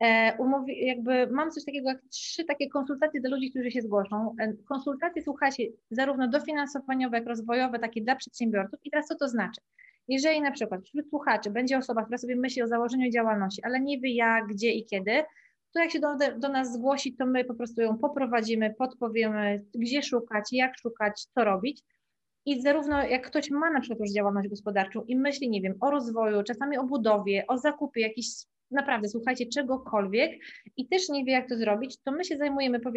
[0.00, 4.34] e, umówi, jakby mam coś takiego jak trzy takie konsultacje dla ludzi, którzy się zgłoszą.
[4.40, 8.80] E, konsultacje, słuchajcie, zarówno dofinansowaniowe, jak rozwojowe, takie dla przedsiębiorców.
[8.84, 9.60] I teraz co to znaczy?
[10.08, 14.00] Jeżeli na przykład wśród słuchaczy będzie osoba, która sobie myśli o założeniu działalności, ale nie
[14.00, 15.22] wie jak, gdzie i kiedy,
[15.72, 20.02] to jak się do, do nas zgłosi, to my po prostu ją poprowadzimy, podpowiemy, gdzie
[20.02, 21.82] szukać, jak szukać, co robić.
[22.46, 25.90] I zarówno jak ktoś ma na przykład już działalność gospodarczą i myśli, nie wiem, o
[25.90, 28.28] rozwoju, czasami o budowie, o zakupie jakichś,
[28.70, 30.32] naprawdę, słuchajcie, czegokolwiek
[30.76, 32.92] i też nie wie, jak to zrobić, to my się zajmujemy po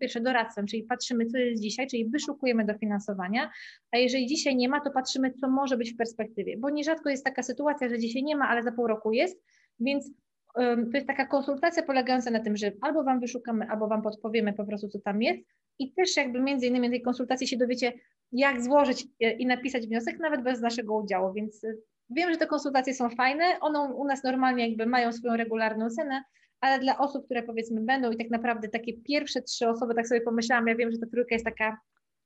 [0.00, 3.50] pierwsze doradcą, czyli patrzymy, co jest dzisiaj, czyli wyszukujemy dofinansowania,
[3.92, 7.24] a jeżeli dzisiaj nie ma, to patrzymy, co może być w perspektywie, bo nierzadko jest
[7.24, 9.42] taka sytuacja, że dzisiaj nie ma, ale za pół roku jest,
[9.80, 10.10] więc
[10.54, 14.64] to jest taka konsultacja polegająca na tym, że albo Wam wyszukamy, albo Wam podpowiemy po
[14.64, 15.40] prostu, co tam jest
[15.78, 17.92] i też jakby między innymi na tej konsultacji się dowiecie,
[18.32, 21.74] jak złożyć e, i napisać wniosek nawet bez naszego udziału, więc e,
[22.10, 26.24] wiem, że te konsultacje są fajne, one u nas normalnie jakby mają swoją regularną cenę,
[26.60, 30.20] ale dla osób, które powiedzmy będą i tak naprawdę takie pierwsze trzy osoby, tak sobie
[30.20, 31.78] pomyślałam, ja wiem, że ta trójka jest taka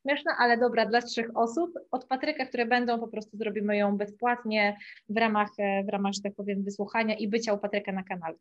[0.03, 1.79] śmieszna, ale dobra dla trzech osób.
[1.91, 4.77] Od Patryka, które będą, po prostu zrobimy ją bezpłatnie
[5.09, 8.35] w ramach, e, w ramach, że tak powiem, wysłuchania i bycia u Patryka na kanale.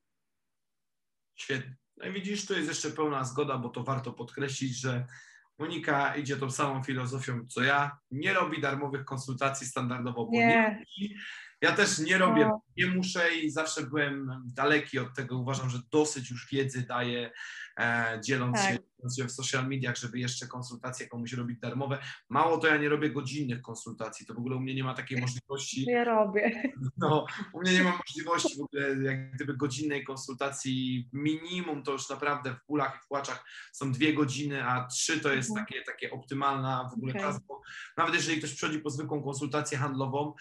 [1.36, 1.87] Świetnie.
[1.98, 5.06] No i widzisz, tu jest jeszcze pełna zgoda, bo to warto podkreślić, że
[5.60, 11.10] Monika idzie tą samą filozofią co ja, nie robi darmowych konsultacji standardowo, bo nie, nie
[11.62, 12.62] ja też nie robię, no.
[12.78, 15.38] nie muszę i zawsze byłem daleki od tego.
[15.38, 17.32] Uważam, że dosyć już wiedzy daję,
[17.80, 18.74] e, dzieląc, tak.
[19.18, 22.00] się, w social mediach, żeby jeszcze konsultacje komuś robić darmowe.
[22.30, 25.22] Mało to ja nie robię godzinnych konsultacji, to w ogóle u mnie nie ma takiej
[25.22, 25.86] możliwości.
[25.88, 26.74] Ja robię.
[26.98, 31.10] No, u mnie nie ma możliwości w ogóle jak gdyby godzinnej konsultacji.
[31.14, 35.34] Minimum to już naprawdę w bólach i w płaczach są dwie godziny, a trzy to
[35.34, 35.68] jest mhm.
[35.68, 37.24] takie, takie optymalna w ogóle okay.
[37.24, 37.62] czas, bo
[37.98, 40.34] nawet jeżeli ktoś przychodzi po zwykłą konsultację handlową,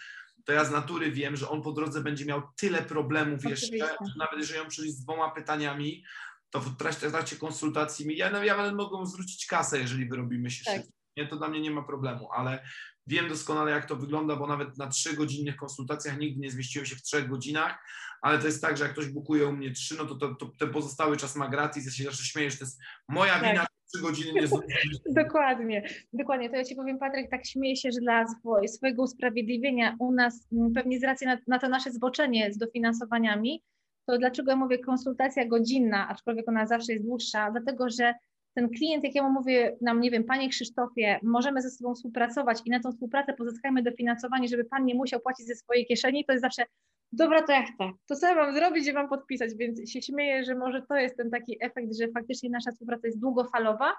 [0.47, 3.75] to ja z natury wiem, że on po drodze będzie miał tyle problemów Oczywiście.
[3.75, 6.03] jeszcze, że nawet jeżeli on przyjdzie z dwoma pytaniami,
[6.49, 10.51] to w trakcie, w trakcie konsultacji mi, ja, no, ja mogę zwrócić kasę, jeżeli wyrobimy
[10.51, 10.75] się Tak.
[10.75, 10.91] szybko.
[11.17, 12.63] Nie, to dla mnie nie ma problemu, ale
[13.07, 17.01] wiem doskonale, jak to wygląda, bo nawet na trzygodzinnych konsultacjach nigdy nie zmieściłem się w
[17.01, 17.79] trzech godzinach,
[18.21, 20.51] ale to jest tak, że jak ktoś bukuje u mnie trzy, no to, to, to
[20.59, 21.85] ten pozostały czas ma gratis.
[21.85, 22.79] Ja się zawsze śmieję, że to jest
[23.09, 23.43] moja Tak.
[23.51, 24.47] wina, trzy godziny nie.
[25.23, 26.49] Dokładnie, dokładnie.
[26.49, 30.47] To ja Ci powiem, Patryk, tak śmieję się, że dla swo- swojego usprawiedliwienia u nas,
[30.51, 33.63] m, pewnie z racji na, na to nasze zboczenie z dofinansowaniami,
[34.07, 38.13] to dlaczego ja mówię konsultacja godzinna, aczkolwiek ona zawsze jest dłuższa, dlatego że
[38.53, 42.61] ten klient, jak ja mu mówię, nam, nie wiem, Panie Krzysztofie, możemy ze sobą współpracować
[42.65, 46.31] i na tą współpracę pozyskajmy dofinansowanie, żeby Pan nie musiał płacić ze swojej kieszeni, to
[46.31, 46.63] jest zawsze,
[47.11, 50.43] dobra, to ja chcę, to co ja mam zrobić i mam podpisać, więc się śmieję,
[50.43, 53.93] że może to jest ten taki efekt, że faktycznie nasza współpraca jest długofalowa,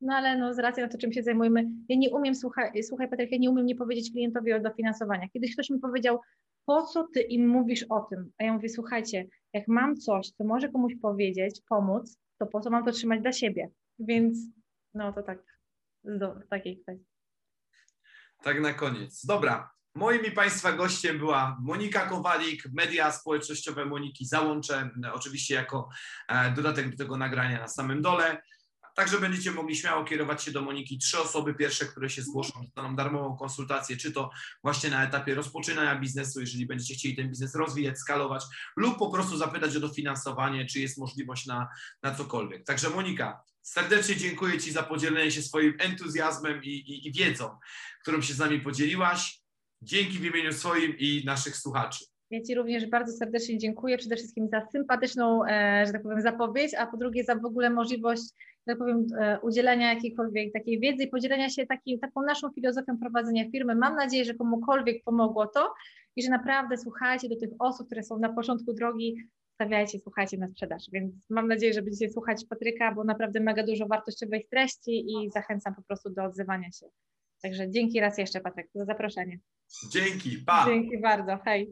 [0.00, 3.08] no ale no, z racji na to, czym się zajmujemy, ja nie umiem, słuchaj, słuchaj
[3.08, 5.28] Patryk, ja nie umiem nie powiedzieć klientowi o dofinansowania.
[5.28, 6.20] Kiedyś ktoś mi powiedział,
[6.68, 8.32] po co ty im mówisz o tym?
[8.38, 12.70] A ja mówię, słuchajcie, jak mam coś, co może komuś powiedzieć, pomóc, to po co
[12.70, 13.70] mam to trzymać dla siebie?
[13.98, 14.38] Więc
[14.94, 15.38] no to tak,
[16.04, 17.06] do takiej kwestii.
[18.42, 19.26] Tak na koniec.
[19.26, 19.70] Dobra.
[19.94, 25.88] Moim i Państwa gościem była Monika Kowalik, media społecznościowe Moniki załączę, oczywiście jako
[26.28, 28.42] e, dodatek do tego nagrania na samym dole.
[28.98, 30.98] Także będziecie mogli śmiało kierować się do Moniki.
[30.98, 34.30] Trzy osoby pierwsze, które się zgłoszą, dostaną darmową konsultację, czy to
[34.62, 38.44] właśnie na etapie rozpoczynania biznesu, jeżeli będziecie chcieli ten biznes rozwijać, skalować,
[38.76, 41.68] lub po prostu zapytać o dofinansowanie, czy jest możliwość na,
[42.02, 42.64] na cokolwiek.
[42.64, 47.50] Także Monika, serdecznie dziękuję Ci za podzielenie się swoim entuzjazmem i, i, i wiedzą,
[48.02, 49.42] którą się z nami podzieliłaś.
[49.82, 52.04] Dzięki w imieniu swoim i naszych słuchaczy.
[52.30, 56.74] Ja Ci również bardzo serdecznie dziękuję przede wszystkim za sympatyczną, e, że tak powiem, zapowiedź,
[56.74, 58.22] a po drugie za w ogóle możliwość,
[58.68, 63.50] tak powiem, e, udzielenia jakiejkolwiek takiej wiedzy i podzielenia się takim, taką naszą filozofią prowadzenia
[63.50, 63.74] firmy.
[63.74, 65.74] Mam nadzieję, że komukolwiek pomogło to
[66.16, 69.16] i że naprawdę słuchajcie do tych osób, które są na początku drogi,
[69.54, 70.82] stawiajcie, słuchajcie na sprzedaż.
[70.92, 75.74] Więc mam nadzieję, że będziecie słuchać Patryka, bo naprawdę mega dużo wartościowych treści i zachęcam
[75.74, 76.86] po prostu do odzywania się.
[77.42, 79.38] Także dzięki raz jeszcze, Patryk, za zaproszenie.
[79.92, 80.64] Dzięki, pa!
[80.66, 81.70] Dzięki bardzo, hej.